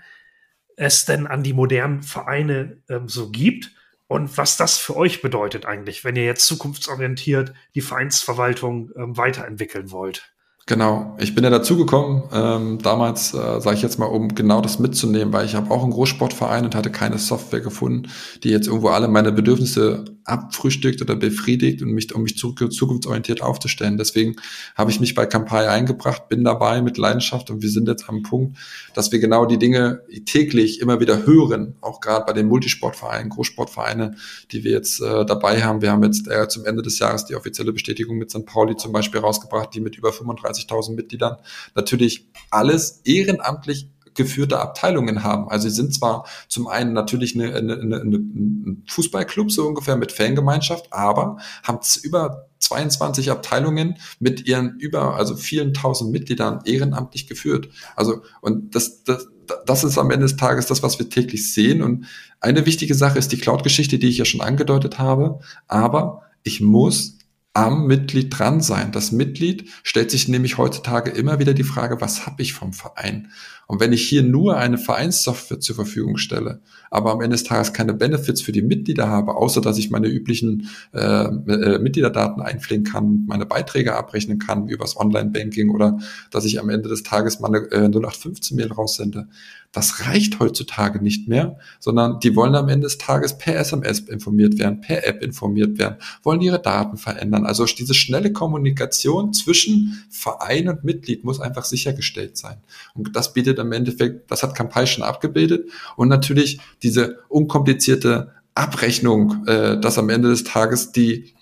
es 0.76 1.04
denn 1.04 1.26
an 1.26 1.42
die 1.42 1.52
modernen 1.52 2.02
Vereine 2.02 2.78
ähm, 2.88 3.08
so 3.08 3.30
gibt 3.30 3.72
und 4.06 4.36
was 4.36 4.56
das 4.56 4.76
für 4.76 4.96
euch 4.96 5.22
bedeutet 5.22 5.66
eigentlich, 5.66 6.04
wenn 6.04 6.16
ihr 6.16 6.24
jetzt 6.24 6.46
zukunftsorientiert 6.46 7.54
die 7.74 7.80
Vereinsverwaltung 7.80 8.90
ähm, 8.96 9.16
weiterentwickeln 9.16 9.90
wollt. 9.90 10.33
Genau, 10.66 11.14
ich 11.18 11.34
bin 11.34 11.44
ja 11.44 11.50
dazugekommen, 11.50 12.22
ähm, 12.32 12.78
damals, 12.80 13.34
äh, 13.34 13.60
sage 13.60 13.76
ich 13.76 13.82
jetzt 13.82 13.98
mal, 13.98 14.06
um 14.06 14.34
genau 14.34 14.62
das 14.62 14.78
mitzunehmen, 14.78 15.30
weil 15.30 15.44
ich 15.44 15.54
habe 15.54 15.70
auch 15.70 15.82
einen 15.82 15.92
Großsportverein 15.92 16.64
und 16.64 16.74
hatte 16.74 16.90
keine 16.90 17.18
Software 17.18 17.60
gefunden, 17.60 18.08
die 18.42 18.48
jetzt 18.48 18.66
irgendwo 18.66 18.88
alle 18.88 19.08
meine 19.08 19.30
Bedürfnisse 19.30 20.06
abfrühstückt 20.24 21.02
oder 21.02 21.16
befriedigt 21.16 21.82
und 21.82 21.90
mich, 21.90 22.14
um 22.14 22.22
mich 22.22 22.38
zukunftsorientiert 22.38 23.42
aufzustellen. 23.42 23.98
Deswegen 23.98 24.36
habe 24.74 24.90
ich 24.90 25.00
mich 25.00 25.14
bei 25.14 25.26
Kampai 25.26 25.68
eingebracht, 25.68 26.28
bin 26.28 26.44
dabei 26.44 26.82
mit 26.82 26.96
Leidenschaft 26.96 27.50
und 27.50 27.62
wir 27.62 27.70
sind 27.70 27.88
jetzt 27.88 28.08
am 28.08 28.22
Punkt, 28.22 28.56
dass 28.94 29.12
wir 29.12 29.18
genau 29.18 29.46
die 29.46 29.58
Dinge 29.58 30.02
täglich 30.24 30.80
immer 30.80 31.00
wieder 31.00 31.26
hören, 31.26 31.76
auch 31.80 32.00
gerade 32.00 32.24
bei 32.24 32.32
den 32.32 32.46
Multisportvereinen, 32.48 33.28
Großsportvereine, 33.28 34.16
die 34.52 34.64
wir 34.64 34.72
jetzt 34.72 35.00
äh, 35.00 35.24
dabei 35.26 35.62
haben. 35.62 35.82
Wir 35.82 35.92
haben 35.92 36.02
jetzt 36.02 36.28
äh, 36.28 36.48
zum 36.48 36.64
Ende 36.64 36.82
des 36.82 36.98
Jahres 36.98 37.26
die 37.26 37.34
offizielle 37.34 37.72
Bestätigung 37.72 38.16
mit 38.16 38.30
St. 38.30 38.46
Pauli 38.46 38.76
zum 38.76 38.92
Beispiel 38.92 39.20
rausgebracht, 39.20 39.74
die 39.74 39.80
mit 39.80 39.96
über 39.96 40.10
35.000 40.10 40.94
Mitgliedern 40.94 41.36
natürlich 41.74 42.26
alles 42.50 43.00
ehrenamtlich 43.04 43.88
geführte 44.14 44.60
Abteilungen 44.60 45.22
haben. 45.22 45.48
Also 45.48 45.68
sie 45.68 45.74
sind 45.74 45.94
zwar 45.94 46.26
zum 46.48 46.66
einen 46.66 46.92
natürlich 46.92 47.34
eine, 47.34 47.54
eine, 47.54 47.74
eine, 47.80 48.16
ein 48.16 48.84
Fußballclub 48.88 49.50
so 49.50 49.66
ungefähr 49.66 49.96
mit 49.96 50.12
Fangemeinschaft, 50.12 50.92
aber 50.92 51.38
haben 51.62 51.80
über 52.02 52.48
22 52.58 53.30
Abteilungen 53.30 53.98
mit 54.18 54.46
ihren 54.46 54.78
über, 54.78 55.16
also 55.16 55.36
vielen 55.36 55.74
tausend 55.74 56.12
Mitgliedern 56.12 56.60
ehrenamtlich 56.64 57.26
geführt. 57.26 57.68
Also, 57.94 58.22
und 58.40 58.74
das, 58.74 59.04
das, 59.04 59.28
das 59.66 59.84
ist 59.84 59.98
am 59.98 60.10
Ende 60.10 60.26
des 60.26 60.36
Tages 60.36 60.66
das, 60.66 60.82
was 60.82 60.98
wir 60.98 61.08
täglich 61.08 61.52
sehen. 61.52 61.82
Und 61.82 62.06
eine 62.40 62.66
wichtige 62.66 62.94
Sache 62.94 63.18
ist 63.18 63.32
die 63.32 63.38
Cloud-Geschichte, 63.38 63.98
die 63.98 64.08
ich 64.08 64.18
ja 64.18 64.24
schon 64.24 64.40
angedeutet 64.40 64.98
habe. 64.98 65.40
Aber 65.68 66.22
ich 66.42 66.60
muss 66.60 67.18
am 67.54 67.86
Mitglied 67.86 68.36
dran 68.36 68.60
sein. 68.60 68.90
Das 68.90 69.12
Mitglied 69.12 69.70
stellt 69.84 70.10
sich 70.10 70.28
nämlich 70.28 70.58
heutzutage 70.58 71.10
immer 71.10 71.38
wieder 71.38 71.54
die 71.54 71.62
Frage, 71.62 72.00
was 72.00 72.26
habe 72.26 72.42
ich 72.42 72.52
vom 72.52 72.72
Verein? 72.72 73.28
Und 73.66 73.80
wenn 73.80 73.92
ich 73.92 74.06
hier 74.06 74.22
nur 74.22 74.58
eine 74.58 74.76
Vereinssoftware 74.76 75.60
zur 75.60 75.76
Verfügung 75.76 76.16
stelle, 76.16 76.60
aber 76.90 77.12
am 77.12 77.20
Ende 77.20 77.34
des 77.34 77.44
Tages 77.44 77.72
keine 77.72 77.94
Benefits 77.94 78.42
für 78.42 78.52
die 78.52 78.60
Mitglieder 78.60 79.08
habe, 79.08 79.36
außer 79.36 79.60
dass 79.60 79.78
ich 79.78 79.90
meine 79.90 80.08
üblichen 80.08 80.68
äh, 80.92 80.98
äh, 80.98 81.78
Mitgliederdaten 81.78 82.42
einpflegen 82.42 82.84
kann, 82.84 83.24
meine 83.26 83.46
Beiträge 83.46 83.94
abrechnen 83.94 84.38
kann, 84.38 84.68
übers 84.68 84.96
Online-Banking 84.96 85.70
oder 85.70 85.98
dass 86.30 86.44
ich 86.44 86.60
am 86.60 86.68
Ende 86.68 86.88
des 86.88 87.04
Tages 87.04 87.40
meine 87.40 87.58
äh, 87.70 87.86
0815-Mail 87.88 88.72
raussende, 88.72 89.28
das 89.74 90.06
reicht 90.06 90.38
heutzutage 90.38 91.02
nicht 91.02 91.28
mehr, 91.28 91.58
sondern 91.80 92.20
die 92.20 92.36
wollen 92.36 92.54
am 92.54 92.68
Ende 92.68 92.86
des 92.86 92.96
Tages 92.96 93.36
per 93.36 93.56
SMS 93.56 94.00
informiert 94.00 94.56
werden, 94.56 94.80
per 94.80 95.06
App 95.06 95.20
informiert 95.20 95.78
werden, 95.78 95.96
wollen 96.22 96.40
ihre 96.40 96.62
Daten 96.62 96.96
verändern. 96.96 97.44
Also 97.44 97.66
diese 97.66 97.92
schnelle 97.92 98.32
Kommunikation 98.32 99.32
zwischen 99.32 100.04
Verein 100.08 100.68
und 100.68 100.84
Mitglied 100.84 101.24
muss 101.24 101.40
einfach 101.40 101.64
sichergestellt 101.64 102.36
sein. 102.36 102.58
Und 102.94 103.16
das 103.16 103.32
bietet 103.32 103.58
im 103.58 103.72
Endeffekt, 103.72 104.30
das 104.30 104.44
hat 104.44 104.54
Kampai 104.54 104.86
schon 104.86 105.02
abgebildet. 105.02 105.68
Und 105.96 106.06
natürlich 106.08 106.60
diese 106.84 107.18
unkomplizierte 107.28 108.32
Abrechnung, 108.54 109.44
äh, 109.48 109.80
dass 109.80 109.98
am 109.98 110.08
Ende 110.08 110.28
des 110.28 110.44
Tages 110.44 110.92
die 110.92 111.34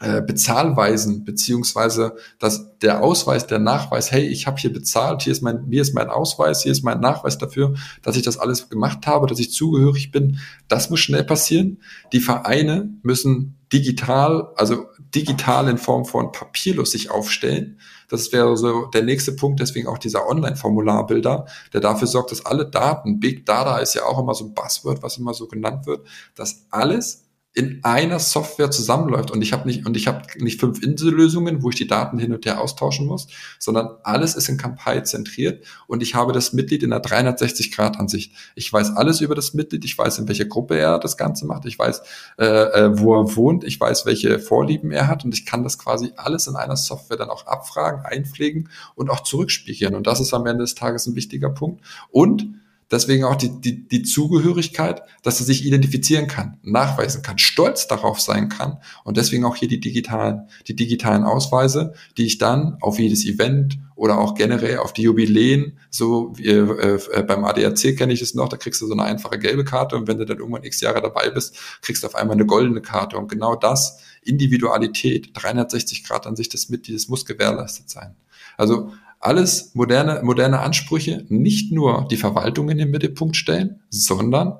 äh, 0.00 0.22
Bezahlweisen 0.22 1.24
beziehungsweise 1.24 2.16
dass 2.38 2.78
der 2.78 3.02
Ausweis, 3.02 3.46
der 3.46 3.58
Nachweis, 3.58 4.10
hey, 4.10 4.26
ich 4.26 4.46
habe 4.46 4.58
hier 4.58 4.72
bezahlt, 4.72 5.22
hier 5.22 5.32
ist 5.32 5.42
mein, 5.42 5.66
hier 5.70 5.82
ist 5.82 5.94
mein 5.94 6.08
Ausweis, 6.08 6.62
hier 6.62 6.72
ist 6.72 6.82
mein 6.82 7.00
Nachweis 7.00 7.36
dafür, 7.36 7.74
dass 8.02 8.16
ich 8.16 8.22
das 8.22 8.38
alles 8.38 8.70
gemacht 8.70 9.06
habe, 9.06 9.26
dass 9.26 9.38
ich 9.38 9.52
zugehörig 9.52 10.10
bin. 10.10 10.38
Das 10.68 10.88
muss 10.88 11.00
schnell 11.00 11.24
passieren. 11.24 11.82
Die 12.14 12.20
Vereine 12.20 12.88
müssen 13.02 13.58
digital, 13.72 14.48
also 14.56 14.86
digital 15.14 15.68
in 15.68 15.78
Form 15.78 16.04
von 16.04 16.32
papierlos 16.32 16.92
sich 16.92 17.10
aufstellen. 17.10 17.78
Das 18.08 18.32
wäre 18.32 18.56
so 18.56 18.86
der 18.86 19.02
nächste 19.02 19.32
Punkt, 19.32 19.60
deswegen 19.60 19.86
auch 19.86 19.98
dieser 19.98 20.26
Online-Formularbilder, 20.26 21.46
der 21.72 21.80
dafür 21.80 22.08
sorgt, 22.08 22.32
dass 22.32 22.46
alle 22.46 22.68
Daten, 22.68 23.20
Big 23.20 23.46
Data 23.46 23.78
ist 23.78 23.94
ja 23.94 24.04
auch 24.04 24.18
immer 24.18 24.34
so 24.34 24.46
ein 24.46 24.54
Buzzword, 24.54 25.02
was 25.02 25.18
immer 25.18 25.34
so 25.34 25.46
genannt 25.46 25.86
wird, 25.86 26.06
dass 26.34 26.66
alles 26.70 27.29
in 27.52 27.80
einer 27.82 28.20
Software 28.20 28.70
zusammenläuft 28.70 29.32
und 29.32 29.42
ich 29.42 29.52
habe 29.52 29.66
nicht 29.66 29.84
und 29.84 29.96
ich 29.96 30.06
habe 30.06 30.22
nicht 30.38 30.60
fünf 30.60 30.80
Insellösungen, 30.82 31.64
wo 31.64 31.70
ich 31.70 31.74
die 31.74 31.88
Daten 31.88 32.16
hin 32.16 32.32
und 32.32 32.46
her 32.46 32.60
austauschen 32.60 33.06
muss, 33.06 33.26
sondern 33.58 33.88
alles 34.04 34.36
ist 34.36 34.48
in 34.48 34.56
Kampai 34.56 35.00
zentriert 35.00 35.64
und 35.88 36.00
ich 36.00 36.14
habe 36.14 36.32
das 36.32 36.52
Mitglied 36.52 36.84
in 36.84 36.92
einer 36.92 37.00
360 37.00 37.72
Grad 37.72 37.98
Ansicht. 37.98 38.32
Ich 38.54 38.72
weiß 38.72 38.96
alles 38.96 39.20
über 39.20 39.34
das 39.34 39.52
Mitglied, 39.52 39.84
ich 39.84 39.98
weiß 39.98 40.18
in 40.20 40.28
welcher 40.28 40.44
Gruppe 40.44 40.78
er 40.78 41.00
das 41.00 41.16
Ganze 41.16 41.44
macht, 41.44 41.64
ich 41.66 41.76
weiß 41.76 42.02
äh, 42.38 42.44
äh, 42.44 42.98
wo 43.00 43.16
er 43.16 43.34
wohnt, 43.34 43.64
ich 43.64 43.80
weiß 43.80 44.06
welche 44.06 44.38
Vorlieben 44.38 44.92
er 44.92 45.08
hat 45.08 45.24
und 45.24 45.34
ich 45.34 45.44
kann 45.44 45.64
das 45.64 45.76
quasi 45.76 46.12
alles 46.16 46.46
in 46.46 46.54
einer 46.54 46.76
Software 46.76 47.16
dann 47.16 47.30
auch 47.30 47.48
abfragen, 47.48 48.04
einpflegen 48.04 48.68
und 48.94 49.10
auch 49.10 49.20
zurückspiegeln 49.20 49.96
und 49.96 50.06
das 50.06 50.20
ist 50.20 50.32
am 50.34 50.46
Ende 50.46 50.62
des 50.62 50.76
Tages 50.76 51.08
ein 51.08 51.16
wichtiger 51.16 51.50
Punkt 51.50 51.84
und 52.10 52.46
Deswegen 52.90 53.24
auch 53.24 53.36
die, 53.36 53.60
die, 53.60 53.86
die 53.86 54.02
Zugehörigkeit, 54.02 55.02
dass 55.22 55.38
er 55.38 55.46
sich 55.46 55.64
identifizieren 55.64 56.26
kann, 56.26 56.58
nachweisen 56.62 57.22
kann, 57.22 57.38
stolz 57.38 57.86
darauf 57.86 58.20
sein 58.20 58.48
kann. 58.48 58.78
Und 59.04 59.16
deswegen 59.16 59.44
auch 59.44 59.54
hier 59.54 59.68
die 59.68 59.78
digitalen, 59.78 60.48
die 60.66 60.74
digitalen 60.74 61.22
Ausweise, 61.22 61.94
die 62.16 62.26
ich 62.26 62.38
dann 62.38 62.78
auf 62.80 62.98
jedes 62.98 63.24
Event 63.24 63.78
oder 63.94 64.18
auch 64.18 64.34
generell 64.34 64.78
auf 64.78 64.92
die 64.92 65.02
Jubiläen, 65.02 65.78
so 65.90 66.32
wie, 66.34 66.46
äh, 66.46 66.98
äh, 67.12 67.22
beim 67.22 67.44
ADAC 67.44 67.96
kenne 67.96 68.12
ich 68.12 68.22
es 68.22 68.34
noch, 68.34 68.48
da 68.48 68.56
kriegst 68.56 68.80
du 68.80 68.86
so 68.86 68.94
eine 68.94 69.04
einfache 69.04 69.38
gelbe 69.38 69.64
Karte 69.64 69.96
und 69.96 70.08
wenn 70.08 70.18
du 70.18 70.24
dann 70.24 70.38
irgendwann 70.38 70.64
x 70.64 70.80
Jahre 70.80 71.02
dabei 71.02 71.30
bist, 71.30 71.56
kriegst 71.82 72.02
du 72.02 72.06
auf 72.06 72.14
einmal 72.14 72.34
eine 72.34 72.46
goldene 72.46 72.80
Karte. 72.80 73.18
Und 73.18 73.28
genau 73.28 73.54
das, 73.54 73.98
Individualität, 74.22 75.30
360 75.34 76.04
Grad 76.04 76.26
an 76.26 76.34
sich 76.34 76.48
des 76.48 76.68
Mitglieds 76.68 77.08
muss 77.08 77.24
gewährleistet 77.24 77.88
sein. 77.88 78.16
Also 78.56 78.92
alles 79.20 79.74
moderne, 79.74 80.20
moderne 80.22 80.60
Ansprüche, 80.60 81.24
nicht 81.28 81.72
nur 81.72 82.08
die 82.10 82.16
Verwaltung 82.16 82.70
in 82.70 82.78
den 82.78 82.90
Mittelpunkt 82.90 83.36
stellen, 83.36 83.82
sondern 83.90 84.58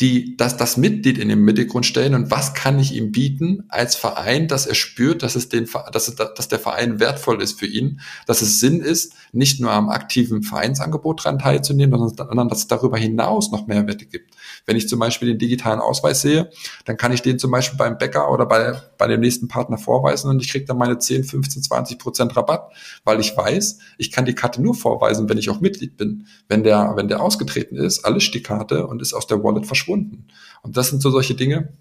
die, 0.00 0.36
dass 0.36 0.56
das 0.56 0.76
Mitglied 0.76 1.18
in 1.18 1.28
den 1.28 1.42
Mittelgrund 1.42 1.86
stellen 1.86 2.14
und 2.14 2.28
was 2.32 2.52
kann 2.52 2.80
ich 2.80 2.96
ihm 2.96 3.12
bieten 3.12 3.62
als 3.68 3.94
Verein, 3.94 4.48
dass 4.48 4.66
er 4.66 4.74
spürt, 4.74 5.22
dass 5.22 5.36
es 5.36 5.48
den, 5.48 5.68
dass, 5.92 6.08
es, 6.08 6.16
dass 6.16 6.48
der 6.48 6.58
Verein 6.58 6.98
wertvoll 6.98 7.40
ist 7.40 7.60
für 7.60 7.66
ihn, 7.66 8.00
dass 8.26 8.42
es 8.42 8.58
Sinn 8.58 8.80
ist, 8.80 9.12
nicht 9.30 9.60
nur 9.60 9.70
am 9.70 9.88
aktiven 9.90 10.42
Vereinsangebot 10.42 11.24
daran 11.24 11.38
teilzunehmen, 11.38 12.08
sondern 12.08 12.48
dass 12.48 12.58
es 12.58 12.66
darüber 12.66 12.98
hinaus 12.98 13.52
noch 13.52 13.68
Mehrwerte 13.68 14.04
gibt. 14.06 14.34
Wenn 14.66 14.76
ich 14.76 14.88
zum 14.88 14.98
Beispiel 14.98 15.28
den 15.28 15.38
digitalen 15.38 15.78
Ausweis 15.78 16.22
sehe, 16.22 16.50
dann 16.86 16.96
kann 16.96 17.12
ich 17.12 17.22
den 17.22 17.38
zum 17.38 17.52
Beispiel 17.52 17.78
beim 17.78 17.96
Bäcker 17.96 18.32
oder 18.32 18.46
bei, 18.46 18.76
bei 18.98 19.06
dem 19.06 19.20
nächsten 19.20 19.46
Partner 19.46 19.78
vorweisen 19.78 20.28
und 20.28 20.42
ich 20.42 20.50
kriege 20.50 20.64
dann 20.64 20.76
meine 20.78 20.98
10, 20.98 21.22
15, 21.22 21.62
20 21.62 21.98
Prozent 22.00 22.36
Rabatt, 22.36 22.72
weil 23.04 23.20
ich 23.20 23.36
weiß, 23.36 23.78
ich 23.98 24.10
kann 24.10 24.24
die 24.24 24.34
Karte 24.34 24.60
nur 24.60 24.74
vorweisen, 24.74 25.28
wenn 25.28 25.38
ich 25.38 25.50
auch 25.50 25.60
Mitglied 25.60 25.96
bin. 25.96 26.26
Wenn 26.48 26.64
der, 26.64 26.94
wenn 26.96 27.06
der 27.06 27.22
ausgetreten 27.22 27.76
ist, 27.76 28.04
alles 28.04 28.28
die 28.32 28.42
Karte 28.42 28.88
und 28.88 29.00
ist 29.00 29.14
aus 29.14 29.28
der 29.28 29.44
Wallet 29.44 29.66
verschwunden. 29.66 29.83
Und 29.88 30.76
das 30.76 30.88
sind 30.90 31.02
so 31.02 31.10
solche 31.10 31.34
Dinge, 31.34 31.72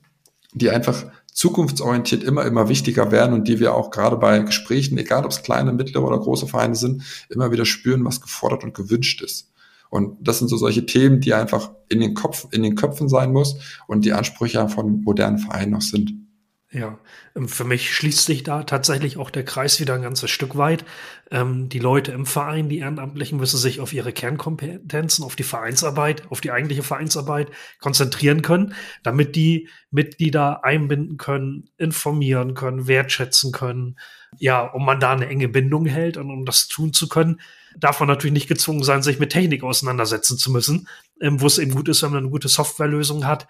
die 0.54 0.70
einfach 0.70 1.06
zukunftsorientiert 1.32 2.24
immer, 2.24 2.46
immer 2.46 2.70
wichtiger 2.70 3.12
werden 3.12 3.34
und 3.34 3.48
die 3.48 3.60
wir 3.60 3.74
auch 3.74 3.90
gerade 3.90 4.18
bei 4.18 4.40
Gesprächen, 4.40 4.98
egal 4.98 5.26
ob 5.26 5.32
es 5.32 5.42
kleine, 5.42 5.74
mittlere 5.74 6.06
oder 6.06 6.20
große 6.20 6.48
Vereine 6.48 6.76
sind, 6.76 7.04
immer 7.30 7.52
wieder 7.52 7.66
spüren, 7.66 8.06
was 8.06 8.22
gefordert 8.22 8.64
und 8.64 8.74
gewünscht 8.74 9.22
ist. 9.22 9.52
Und 9.90 10.18
das 10.28 10.40
sind 10.40 10.48
so 10.48 10.58
solche 10.58 10.86
Themen, 10.86 11.22
die 11.22 11.34
einfach 11.34 11.72
in 11.90 12.00
den 12.00 12.14
Kopf, 12.14 12.48
in 12.52 12.64
den 12.64 12.76
Köpfen 12.76 13.10
sein 13.10 13.32
muss 13.32 13.58
und 13.88 14.06
die 14.06 14.14
Ansprüche 14.14 14.68
von 14.70 15.02
modernen 15.02 15.38
Vereinen 15.38 15.72
noch 15.72 15.82
sind. 15.82 16.14
Ja, 16.74 16.98
ähm, 17.36 17.48
für 17.48 17.66
mich 17.66 17.94
schließt 17.94 18.26
sich 18.26 18.42
da 18.42 18.64
tatsächlich 18.64 19.18
auch 19.18 19.30
der 19.30 19.46
Kreis 19.46 19.80
wieder 19.80 19.94
ein 19.94 20.02
ganzes 20.02 20.32
Stück 20.32 20.58
weit. 20.58 20.84
Ähm, 21.30 21.70
die 21.70 21.78
Leute 21.78 22.12
im 22.14 22.26
Verein, 22.26 22.68
die 22.68 22.80
Ehrenamtlichen, 22.80 23.38
müssen 23.38 23.58
sich 23.58 23.80
auf 23.80 23.94
ihre 23.94 24.12
Kernkompetenzen, 24.12 25.24
auf 25.24 25.36
die 25.36 25.44
Vereinsarbeit, 25.44 26.24
auf 26.32 26.42
die 26.42 26.50
eigentliche 26.50 26.82
Vereinsarbeit 26.82 27.52
konzentrieren 27.80 28.42
können, 28.42 28.74
damit 29.04 29.36
die 29.36 29.70
Mitglieder 29.92 30.66
einbinden 30.66 31.18
können, 31.18 31.70
informieren 31.78 32.56
können, 32.56 32.88
wertschätzen 32.88 33.52
können. 33.52 34.00
Ja, 34.40 34.64
um 34.64 34.84
man 34.84 35.00
da 35.00 35.14
eine 35.14 35.28
enge 35.28 35.50
Bindung 35.50 35.86
hält 35.86 36.18
und 36.18 36.32
um 36.32 36.44
das 36.44 36.68
tun 36.68 36.92
zu 36.92 37.08
können, 37.08 37.40
darf 37.80 38.00
man 38.00 38.10
natürlich 38.10 38.34
nicht 38.34 38.48
gezwungen 38.48 38.84
sein, 38.84 39.04
sich 39.04 39.20
mit 39.20 39.32
Technik 39.32 39.64
auseinandersetzen 39.64 40.38
zu 40.38 40.52
müssen, 40.52 40.88
ähm, 41.22 41.42
wo 41.42 41.48
es 41.48 41.58
eben 41.58 41.74
gut 41.74 41.90
ist, 41.90 42.04
wenn 42.04 42.12
man 42.12 42.20
eine 42.20 42.30
gute 42.30 42.48
Softwarelösung 42.48 43.26
hat, 43.26 43.48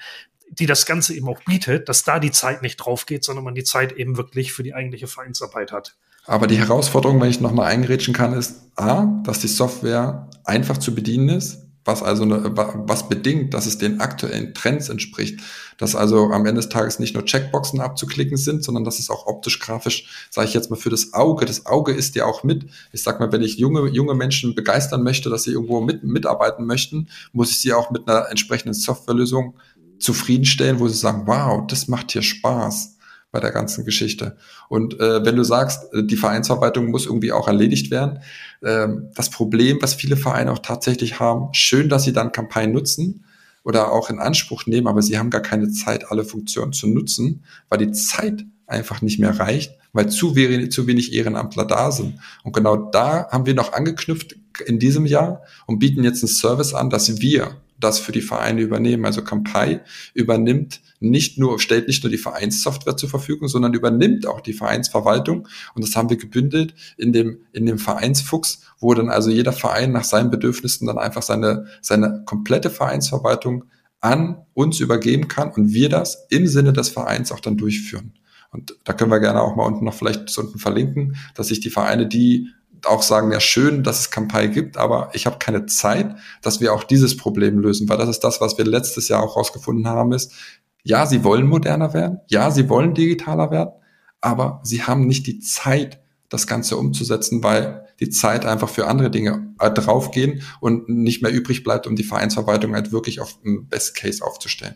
die 0.50 0.66
das 0.66 0.86
Ganze 0.86 1.16
eben 1.16 1.28
auch 1.28 1.42
bietet, 1.46 1.90
dass 1.90 2.04
da 2.04 2.20
die 2.20 2.32
Zeit 2.32 2.62
nicht 2.62 2.78
drauf 2.78 3.06
geht, 3.06 3.24
sondern 3.24 3.44
man 3.44 3.56
die 3.56 3.64
Zeit 3.64 3.94
eben 3.94 4.18
wirklich 4.18 4.54
für 4.54 4.64
die 4.64 4.74
eigentliche 4.74 5.08
Vereinsarbeit 5.08 5.72
hat. 5.72 5.96
Aber 6.26 6.48
die 6.48 6.58
Herausforderung, 6.58 7.20
wenn 7.20 7.30
ich 7.30 7.42
nochmal 7.42 7.70
eingerätschen 7.72 8.14
kann, 8.14 8.34
ist 8.34 8.62
A, 8.76 9.06
dass 9.24 9.40
die 9.40 9.48
Software 9.48 10.30
einfach 10.46 10.78
zu 10.78 10.96
bedienen 10.96 11.30
ist, 11.30 11.63
was 11.86 12.02
also 12.02 12.24
eine, 12.24 12.56
was 12.56 13.10
bedingt, 13.10 13.54
dass 13.54 13.66
es 13.66 13.78
den 13.78 14.00
aktuellen 14.00 14.54
Trends 14.54 14.90
entspricht, 14.90 15.40
dass 15.78 15.96
also 15.96 16.32
am 16.32 16.46
Ende 16.46 16.62
des 16.62 16.70
Tages 16.70 17.00
nicht 17.00 17.14
nur 17.14 17.26
Checkboxen 17.26 17.82
abzuklicken 17.82 18.38
sind, 18.38 18.64
sondern 18.64 18.84
dass 18.84 19.00
es 19.00 19.10
auch 19.10 19.28
optisch 19.28 19.60
grafisch, 19.60 20.28
sage 20.30 20.48
ich 20.48 20.54
jetzt 20.54 20.70
mal 20.70 20.78
für 20.78 20.90
das 20.90 21.14
Auge, 21.14 21.46
das 21.46 21.66
Auge 21.66 21.92
ist 21.92 22.16
ja 22.16 22.26
auch 22.26 22.44
mit. 22.44 22.66
Ich 22.92 23.04
sag 23.04 23.20
mal, 23.20 23.32
wenn 23.32 23.42
ich 23.42 23.58
junge 23.58 23.90
junge 23.90 24.14
Menschen 24.14 24.56
begeistern 24.56 25.04
möchte, 25.04 25.30
dass 25.30 25.44
sie 25.44 25.52
irgendwo 25.52 25.82
mit 25.82 26.04
mitarbeiten 26.04 26.66
möchten, 26.66 27.10
muss 27.34 27.52
ich 27.52 27.60
sie 27.60 27.74
auch 27.74 27.92
mit 27.92 28.08
einer 28.08 28.30
entsprechenden 28.30 28.74
Softwarelösung 28.74 29.56
zufriedenstellen, 30.00 30.80
wo 30.80 30.88
sie 30.88 30.98
sagen, 30.98 31.24
wow, 31.26 31.66
das 31.68 31.88
macht 31.88 32.12
hier 32.12 32.22
Spaß 32.22 32.93
bei 33.34 33.40
der 33.40 33.52
ganzen 33.52 33.84
Geschichte. 33.84 34.38
Und 34.70 35.00
äh, 35.00 35.26
wenn 35.26 35.36
du 35.36 35.44
sagst, 35.44 35.92
äh, 35.92 36.06
die 36.06 36.16
Vereinsverwaltung 36.16 36.92
muss 36.92 37.08
irgendwie 37.08 37.34
auch 37.34 37.48
erledigt 37.48 37.90
werden, 37.92 38.20
äh, 38.62 38.88
das 39.16 39.32
Problem, 39.32 39.80
was 39.82 39.96
viele 39.96 40.16
Vereine 40.16 40.52
auch 40.52 40.60
tatsächlich 40.60 41.20
haben, 41.20 41.52
schön, 41.52 41.90
dass 41.90 42.04
sie 42.04 42.14
dann 42.14 42.32
Kampagnen 42.32 42.74
nutzen 42.74 43.26
oder 43.64 43.92
auch 43.92 44.12
in 44.12 44.20
Anspruch 44.20 44.68
nehmen, 44.68 44.88
aber 44.88 45.02
sie 45.02 45.18
haben 45.18 45.32
gar 45.32 45.42
keine 45.42 45.72
Zeit, 45.72 46.12
alle 46.12 46.24
Funktionen 46.24 46.74
zu 46.74 46.88
nutzen, 46.88 47.44
weil 47.70 47.80
die 47.80 47.92
Zeit 47.92 48.46
einfach 48.68 49.02
nicht 49.02 49.20
mehr 49.20 49.40
reicht, 49.40 49.74
weil 49.94 50.10
zu 50.10 50.36
wenig, 50.36 50.72
zu 50.72 50.86
wenig 50.86 51.12
Ehrenamtler 51.12 51.66
da 51.66 51.92
sind. 51.92 52.20
Und 52.44 52.54
genau 52.54 52.76
da 52.76 53.28
haben 53.32 53.48
wir 53.48 53.56
noch 53.56 53.74
angeknüpft 53.74 54.36
in 54.68 54.78
diesem 54.78 55.08
Jahr 55.08 55.42
und 55.66 55.80
bieten 55.80 56.04
jetzt 56.04 56.24
einen 56.24 56.30
Service 56.30 56.76
an, 56.76 56.92
dass 56.92 57.20
wir 57.20 57.58
das 57.84 58.00
für 58.00 58.12
die 58.12 58.22
Vereine 58.22 58.62
übernehmen. 58.62 59.06
Also 59.06 59.24
Campai 59.24 59.82
übernimmt 60.14 60.82
nicht 61.00 61.38
nur, 61.38 61.60
stellt 61.60 61.88
nicht 61.88 62.04
nur 62.04 62.12
die 62.12 62.18
Vereinssoftware 62.18 62.98
zur 62.98 63.10
Verfügung, 63.10 63.48
sondern 63.48 63.74
übernimmt 63.74 64.26
auch 64.26 64.42
die 64.42 64.54
Vereinsverwaltung. 64.54 65.48
Und 65.76 65.84
das 65.84 65.96
haben 65.96 66.10
wir 66.10 66.18
gebündelt 66.18 66.74
in 66.98 67.14
dem, 67.14 67.40
in 67.52 67.66
dem 67.66 67.78
Vereinsfuchs, 67.78 68.62
wo 68.80 68.94
dann 68.94 69.10
also 69.10 69.30
jeder 69.30 69.54
Verein 69.54 69.92
nach 69.92 70.06
seinen 70.06 70.32
Bedürfnissen 70.32 70.88
dann 70.88 70.98
einfach 70.98 71.24
seine, 71.24 71.66
seine 71.82 72.24
komplette 72.26 72.70
Vereinsverwaltung 72.70 73.66
an 74.00 74.46
uns 74.54 74.80
übergeben 74.80 75.28
kann 75.28 75.52
und 75.52 75.74
wir 75.74 75.90
das 75.90 76.26
im 76.30 76.48
Sinne 76.48 76.74
des 76.74 76.90
Vereins 76.90 77.32
auch 77.32 77.40
dann 77.40 77.58
durchführen. 77.58 78.14
Und 78.52 78.76
da 78.84 78.94
können 78.94 79.12
wir 79.12 79.20
gerne 79.20 79.42
auch 79.42 79.56
mal 79.56 79.66
unten 79.66 79.86
noch 79.86 79.96
vielleicht 79.96 80.38
unten 80.38 80.60
verlinken, 80.60 81.16
dass 81.36 81.48
sich 81.48 81.60
die 81.60 81.72
Vereine, 81.72 82.08
die 82.08 82.50
auch 82.86 83.02
sagen, 83.02 83.32
ja 83.32 83.40
schön, 83.40 83.84
dass 83.84 84.00
es 84.00 84.12
Kampai 84.12 84.48
gibt, 84.48 84.78
aber 84.78 85.10
ich 85.14 85.26
habe 85.26 85.38
keine 85.40 85.66
Zeit, 85.66 86.16
dass 86.42 86.62
wir 86.62 86.74
auch 86.74 86.84
dieses 86.84 87.18
Problem 87.18 87.60
lösen, 87.60 87.90
weil 87.90 87.98
das 87.98 88.10
ist 88.10 88.24
das, 88.24 88.42
was 88.42 88.58
wir 88.58 88.66
letztes 88.66 89.08
Jahr 89.08 89.24
auch 89.24 89.36
rausgefunden 89.36 89.88
haben, 89.88 90.14
ist, 90.14 90.32
ja, 90.84 91.06
sie 91.06 91.24
wollen 91.24 91.48
moderner 91.48 91.94
werden, 91.94 92.20
ja, 92.28 92.52
sie 92.52 92.70
wollen 92.70 92.94
digitaler 92.94 93.52
werden, 93.52 93.72
aber 94.22 94.60
sie 94.64 94.84
haben 94.84 95.08
nicht 95.08 95.28
die 95.28 95.40
Zeit, 95.40 96.02
das 96.30 96.48
Ganze 96.48 96.78
umzusetzen, 96.78 97.44
weil 97.44 97.86
die 98.00 98.10
Zeit 98.10 98.46
einfach 98.46 98.70
für 98.70 98.88
andere 98.88 99.12
Dinge 99.12 99.54
äh, 99.60 99.70
draufgehen 99.70 100.42
und 100.60 100.90
nicht 100.90 101.22
mehr 101.22 101.32
übrig 101.32 101.64
bleibt, 101.64 101.86
um 101.86 101.96
die 101.96 102.04
Vereinsverwaltung 102.04 102.74
halt 102.74 102.92
wirklich 102.92 103.22
auf 103.22 103.40
Best 103.44 103.96
Case 103.96 104.26
aufzustellen. 104.26 104.76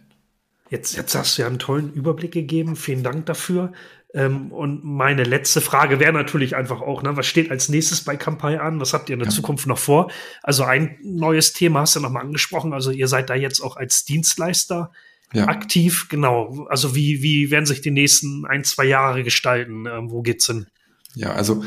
Jetzt, 0.69 0.97
jetzt 0.97 1.15
hast 1.15 1.37
du 1.37 1.41
ja 1.43 1.47
einen 1.47 1.59
tollen 1.59 1.93
Überblick 1.93 2.33
gegeben. 2.33 2.75
Vielen 2.75 3.03
Dank 3.03 3.25
dafür. 3.25 3.71
Ähm, 4.17 4.51
und 4.51 4.83
meine 4.83 5.23
letzte 5.23 5.61
Frage 5.61 5.99
wäre 5.99 6.11
natürlich 6.11 6.55
einfach 6.55 6.81
auch, 6.81 7.03
ne, 7.03 7.15
was 7.15 7.27
steht 7.27 7.51
als 7.51 7.69
nächstes 7.69 8.01
bei 8.01 8.17
Kampagne 8.17 8.59
an? 8.59 8.79
Was 8.79 8.93
habt 8.93 9.09
ihr 9.09 9.13
in 9.13 9.19
der 9.19 9.27
ja. 9.27 9.33
Zukunft 9.33 9.67
noch 9.67 9.77
vor? 9.77 10.09
Also 10.41 10.63
ein 10.63 10.97
neues 11.03 11.53
Thema 11.53 11.81
hast 11.81 11.95
du 11.95 11.99
nochmal 11.99 12.23
angesprochen. 12.23 12.73
Also 12.73 12.89
ihr 12.89 13.07
seid 13.07 13.29
da 13.29 13.35
jetzt 13.35 13.61
auch 13.61 13.77
als 13.77 14.05
Dienstleister 14.05 14.91
ja. 15.33 15.47
aktiv. 15.47 16.07
Genau. 16.09 16.65
Also 16.67 16.95
wie, 16.95 17.21
wie 17.21 17.51
werden 17.51 17.67
sich 17.67 17.81
die 17.81 17.91
nächsten 17.91 18.45
ein, 18.47 18.63
zwei 18.63 18.85
Jahre 18.85 19.23
gestalten? 19.23 19.85
Ähm, 19.85 20.09
wo 20.09 20.23
geht's 20.23 20.47
hin? 20.47 20.65
Ja, 21.13 21.33
also 21.33 21.63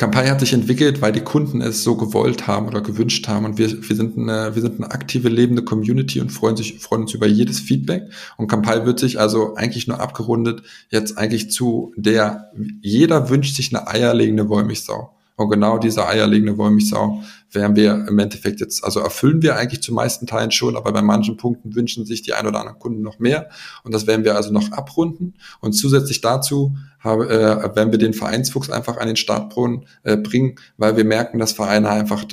Kampagne 0.00 0.30
hat 0.30 0.40
sich 0.40 0.54
entwickelt, 0.54 1.02
weil 1.02 1.12
die 1.12 1.20
Kunden 1.20 1.60
es 1.60 1.84
so 1.84 1.94
gewollt 1.94 2.46
haben 2.46 2.66
oder 2.66 2.80
gewünscht 2.80 3.28
haben. 3.28 3.44
Und 3.44 3.58
wir, 3.58 3.86
wir, 3.86 3.94
sind, 3.94 4.16
eine, 4.16 4.54
wir 4.54 4.62
sind 4.62 4.80
eine 4.80 4.90
aktive, 4.92 5.28
lebende 5.28 5.62
Community 5.62 6.22
und 6.22 6.30
freuen, 6.30 6.56
sich, 6.56 6.78
freuen 6.78 7.02
uns 7.02 7.12
über 7.12 7.26
jedes 7.26 7.60
Feedback. 7.60 8.04
Und 8.38 8.46
Kampagne 8.46 8.86
wird 8.86 8.98
sich 8.98 9.20
also 9.20 9.56
eigentlich 9.56 9.88
nur 9.88 10.00
abgerundet 10.00 10.62
jetzt 10.88 11.18
eigentlich 11.18 11.50
zu 11.50 11.92
der, 11.98 12.50
jeder 12.80 13.28
wünscht 13.28 13.56
sich 13.56 13.76
eine 13.76 13.88
eierlegende 13.88 14.48
Wollmilchsau. 14.48 15.14
Und 15.36 15.50
genau 15.50 15.76
diese 15.76 16.06
eierlegende 16.06 16.56
Wollmilchsau 16.56 17.22
wären 17.52 17.76
wir 17.76 18.06
im 18.08 18.18
Endeffekt 18.18 18.60
jetzt, 18.60 18.84
also 18.84 19.00
erfüllen 19.00 19.42
wir 19.42 19.56
eigentlich 19.56 19.82
zu 19.82 19.92
meisten 19.92 20.26
Teilen 20.26 20.50
schon, 20.50 20.76
aber 20.76 20.92
bei 20.92 21.02
manchen 21.02 21.36
Punkten 21.36 21.74
wünschen 21.74 22.06
sich 22.06 22.22
die 22.22 22.32
ein 22.34 22.46
oder 22.46 22.60
anderen 22.60 22.78
Kunden 22.78 23.02
noch 23.02 23.18
mehr. 23.18 23.50
Und 23.84 23.92
das 23.92 24.06
werden 24.06 24.24
wir 24.24 24.36
also 24.36 24.52
noch 24.52 24.72
abrunden. 24.72 25.34
Und 25.60 25.72
zusätzlich 25.72 26.20
dazu 26.20 26.76
habe, 26.98 27.28
äh, 27.28 27.76
werden 27.76 27.90
wir 27.90 27.98
den 27.98 28.14
Vereinsfuchs 28.14 28.70
einfach 28.70 28.98
an 28.98 29.06
den 29.06 29.16
Startbrunnen 29.16 29.86
äh, 30.02 30.16
bringen, 30.16 30.56
weil 30.76 30.96
wir 30.96 31.04
merken, 31.04 31.38
dass 31.38 31.52
Vereine 31.52 31.90
einfach 31.90 32.24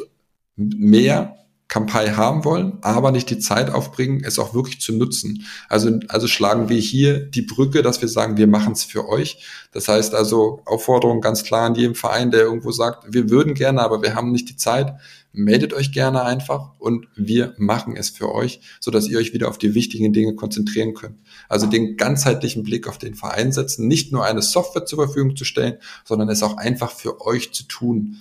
mehr 0.56 1.36
Kampai 1.68 2.12
haben 2.12 2.46
wollen, 2.46 2.78
aber 2.82 3.12
nicht 3.12 3.30
die 3.30 3.40
Zeit 3.40 3.70
aufbringen, 3.70 4.22
es 4.24 4.40
auch 4.40 4.54
wirklich 4.54 4.80
zu 4.80 4.94
nutzen. 4.94 5.46
Also, 5.68 6.00
also 6.08 6.28
schlagen 6.28 6.70
wir 6.70 6.78
hier 6.78 7.20
die 7.20 7.42
Brücke, 7.42 7.82
dass 7.82 8.02
wir 8.02 8.08
sagen, 8.08 8.38
wir 8.38 8.48
machen 8.48 8.72
es 8.72 8.86
für 8.86 9.10
euch. 9.10 9.46
Das 9.74 9.90
heißt 9.90 10.16
also 10.16 10.62
Aufforderung 10.66 11.20
ganz 11.20 11.44
klar 11.44 11.66
an 11.66 11.76
jedem 11.76 11.94
Verein, 11.94 12.32
der 12.32 12.42
irgendwo 12.42 12.72
sagt, 12.72 13.14
wir 13.14 13.30
würden 13.30 13.54
gerne, 13.54 13.82
aber 13.82 14.02
wir 14.02 14.16
haben 14.16 14.32
nicht 14.32 14.48
die 14.50 14.56
Zeit. 14.56 14.94
Meldet 15.34 15.74
euch 15.74 15.92
gerne 15.92 16.24
einfach 16.24 16.72
und 16.80 17.06
wir 17.16 17.54
machen 17.58 17.96
es 17.98 18.10
für 18.10 18.34
euch, 18.34 18.62
so 18.80 18.90
dass 18.90 19.08
ihr 19.08 19.20
euch 19.20 19.34
wieder 19.34 19.50
auf 19.50 19.58
die 19.58 19.76
wichtigen 19.76 20.14
Dinge 20.14 20.36
konzentrieren 20.36 20.94
könnt. 20.94 21.18
Also 21.50 21.68
den 21.68 21.98
ganzheitlichen 21.98 22.64
Blick 22.64 22.88
auf 22.88 22.98
den 22.98 23.14
Verein 23.14 23.52
setzen, 23.52 23.88
nicht 23.88 24.14
nur 24.14 24.24
eine 24.24 24.42
Software 24.42 24.86
zur 24.86 25.06
Verfügung 25.06 25.36
zu 25.36 25.44
stellen, 25.44 25.78
sondern 26.06 26.30
es 26.30 26.44
auch 26.44 26.56
einfach 26.56 26.92
für 26.92 27.22
euch 27.22 27.52
zu 27.54 27.64
tun 27.64 28.18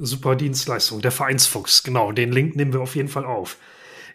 super 0.00 0.36
Dienstleistung, 0.36 1.00
der 1.00 1.12
Vereinsfuchs, 1.12 1.82
genau, 1.82 2.12
den 2.12 2.32
Link 2.32 2.56
nehmen 2.56 2.72
wir 2.72 2.80
auf 2.80 2.96
jeden 2.96 3.08
Fall 3.08 3.24
auf. 3.24 3.56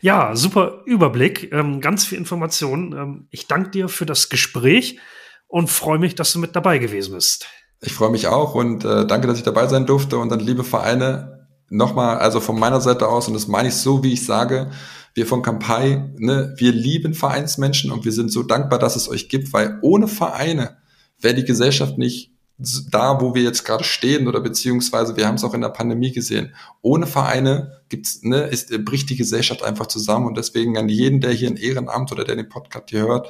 Ja, 0.02 0.36
super 0.36 0.84
Überblick, 0.86 1.52
ähm, 1.52 1.82
ganz 1.82 2.06
viel 2.06 2.17
Informationen. 2.17 2.93
Ähm, 2.93 3.28
ich 3.32 3.48
danke 3.48 3.71
dir 3.71 3.89
für 3.89 4.06
das 4.06 4.30
Gespräch 4.30 5.00
und 5.48 5.69
freue 5.69 6.00
mich, 6.00 6.15
dass 6.15 6.34
du 6.34 6.39
mit 6.39 6.56
dabei 6.56 6.78
gewesen 6.78 7.15
bist. 7.15 7.48
Ich 7.82 7.93
freue 7.93 8.10
mich 8.10 8.28
auch 8.28 8.56
und 8.56 8.84
äh, 8.84 9.06
danke, 9.06 9.28
dass 9.28 9.38
ich 9.38 9.43
dabei 9.43 9.67
sein 9.67 9.86
durfte. 9.86 10.17
Und 10.17 10.30
dann, 10.30 10.39
liebe 10.39 10.63
Vereine, 10.63 11.48
nochmal, 11.69 12.17
also 12.17 12.39
von 12.39 12.60
meiner 12.60 12.82
Seite 12.82 13.08
aus, 13.08 13.28
und 13.28 13.34
das 13.34 13.48
meine 13.48 13.69
ich 13.69 13.76
so, 13.76 14.04
wie 14.04 14.13
ich 14.13 14.26
sage, 14.26 14.71
wir 15.13 15.26
von 15.26 15.41
Kampai, 15.41 16.13
ne, 16.17 16.54
wir 16.58 16.71
lieben 16.71 17.13
Vereinsmenschen 17.13 17.91
und 17.91 18.04
wir 18.04 18.12
sind 18.12 18.32
so 18.32 18.43
dankbar, 18.43 18.80
dass 18.80 18.95
es 18.95 19.10
euch 19.10 19.30
gibt, 19.30 19.54
weil 19.54 19.80
ohne 19.82 20.08
Vereine 20.08 20.78
wäre 21.19 21.36
die 21.36 21.45
Gesellschaft 21.45 21.98
nicht 21.98 22.35
da, 22.57 23.19
wo 23.19 23.35
wir 23.35 23.43
jetzt 23.43 23.65
gerade 23.65 23.83
stehen 23.83 24.27
oder 24.27 24.39
beziehungsweise 24.39 25.17
wir 25.17 25.27
haben 25.27 25.35
es 25.35 25.43
auch 25.43 25.53
in 25.53 25.61
der 25.61 25.69
Pandemie 25.69 26.11
gesehen. 26.11 26.55
Ohne 26.81 27.05
Vereine 27.05 27.81
gibt's, 27.89 28.23
ne, 28.23 28.43
ist, 28.43 28.71
bricht 28.85 29.09
die 29.09 29.17
Gesellschaft 29.17 29.61
einfach 29.61 29.87
zusammen 29.87 30.25
und 30.25 30.37
deswegen 30.37 30.77
an 30.77 30.87
jeden, 30.87 31.19
der 31.19 31.31
hier 31.31 31.49
ein 31.49 31.57
Ehrenamt 31.57 32.11
oder 32.11 32.23
der 32.23 32.35
den 32.35 32.47
Podcast 32.47 32.89
hier 32.89 33.01
hört, 33.01 33.29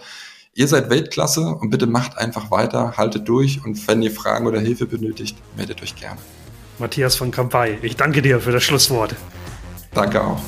ihr 0.54 0.68
seid 0.68 0.90
Weltklasse 0.90 1.42
und 1.42 1.72
bitte 1.72 1.88
macht 1.88 2.18
einfach 2.18 2.52
weiter, 2.52 2.98
haltet 2.98 3.28
durch 3.28 3.66
und 3.66 3.88
wenn 3.88 4.02
ihr 4.04 4.12
Fragen 4.12 4.46
oder 4.46 4.60
Hilfe 4.60 4.86
benötigt, 4.86 5.38
meldet 5.58 5.82
euch 5.82 5.96
gerne. 5.96 6.20
Matthias 6.78 7.16
von 7.16 7.32
Kampai, 7.32 7.80
ich 7.82 7.96
danke 7.96 8.22
dir 8.22 8.40
für 8.40 8.52
das 8.52 8.64
Schlusswort. 8.64 9.16
Danke 9.94 10.22
auch. 10.24 10.42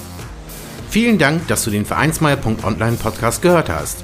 Vielen 0.89 1.17
Dank, 1.17 1.47
dass 1.47 1.63
du 1.63 1.71
den 1.71 1.85
Vereinsmeier.online 1.85 2.97
Podcast 2.97 3.41
gehört 3.41 3.69
hast. 3.69 4.03